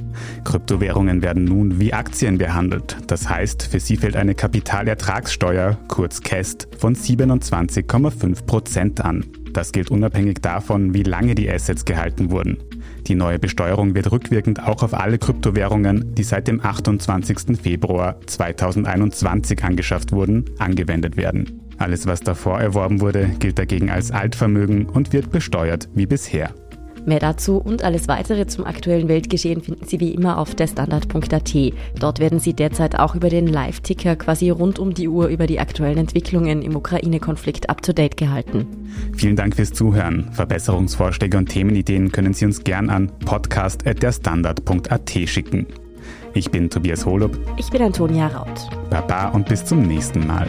Kryptowährungen 0.44 1.20
werden 1.20 1.44
nun 1.44 1.78
wie 1.78 1.92
Aktien 1.92 2.38
behandelt. 2.38 2.96
Das 3.06 3.28
heißt, 3.28 3.64
für 3.64 3.78
sie 3.78 3.96
fällt 3.96 4.16
eine 4.16 4.34
Kapitalertragssteuer, 4.34 5.76
kurz 5.88 6.22
KEST, 6.22 6.68
von 6.78 6.96
27,5 6.96 8.46
Prozent 8.46 9.04
an. 9.04 9.26
Das 9.52 9.72
gilt 9.72 9.90
unabhängig 9.90 10.38
davon, 10.40 10.94
wie 10.94 11.02
lange 11.02 11.34
die 11.34 11.50
Assets 11.50 11.84
gehalten 11.84 12.30
wurden. 12.30 12.58
Die 13.06 13.14
neue 13.14 13.38
Besteuerung 13.38 13.94
wird 13.94 14.10
rückwirkend 14.10 14.62
auch 14.62 14.82
auf 14.82 14.94
alle 14.94 15.18
Kryptowährungen, 15.18 16.14
die 16.14 16.24
seit 16.24 16.48
dem 16.48 16.64
28. 16.64 17.58
Februar 17.60 18.16
2021 18.26 19.62
angeschafft 19.62 20.12
wurden, 20.12 20.46
angewendet 20.58 21.16
werden. 21.16 21.65
Alles, 21.78 22.06
was 22.06 22.20
davor 22.20 22.60
erworben 22.60 23.00
wurde, 23.00 23.30
gilt 23.38 23.58
dagegen 23.58 23.90
als 23.90 24.10
Altvermögen 24.10 24.86
und 24.86 25.12
wird 25.12 25.30
besteuert 25.30 25.88
wie 25.94 26.06
bisher. 26.06 26.54
Mehr 27.06 27.20
dazu 27.20 27.58
und 27.58 27.84
alles 27.84 28.08
weitere 28.08 28.48
zum 28.48 28.66
aktuellen 28.66 29.06
Weltgeschehen 29.06 29.62
finden 29.62 29.86
Sie 29.86 30.00
wie 30.00 30.10
immer 30.10 30.38
auf 30.38 30.56
derstandard.at. 30.56 31.54
Dort 32.00 32.18
werden 32.18 32.40
Sie 32.40 32.52
derzeit 32.52 32.98
auch 32.98 33.14
über 33.14 33.28
den 33.28 33.46
Live-Ticker 33.46 34.16
quasi 34.16 34.50
rund 34.50 34.80
um 34.80 34.92
die 34.92 35.06
Uhr 35.06 35.28
über 35.28 35.46
die 35.46 35.60
aktuellen 35.60 35.98
Entwicklungen 35.98 36.62
im 36.62 36.74
Ukraine-Konflikt 36.74 37.70
up-to-date 37.70 38.16
gehalten. 38.16 38.66
Vielen 39.16 39.36
Dank 39.36 39.54
fürs 39.54 39.72
Zuhören. 39.72 40.32
Verbesserungsvorschläge 40.32 41.38
und 41.38 41.48
Themenideen 41.48 42.10
können 42.10 42.34
Sie 42.34 42.44
uns 42.44 42.64
gern 42.64 42.90
an 42.90 43.12
podcast.derstandard.at 43.24 45.10
schicken. 45.26 45.66
Ich 46.34 46.50
bin 46.50 46.68
Tobias 46.68 47.06
Holub. 47.06 47.38
Ich 47.56 47.70
bin 47.70 47.82
Antonia 47.82 48.26
Raut. 48.26 48.68
Baba 48.90 49.28
und 49.28 49.48
bis 49.48 49.64
zum 49.64 49.82
nächsten 49.82 50.26
Mal. 50.26 50.48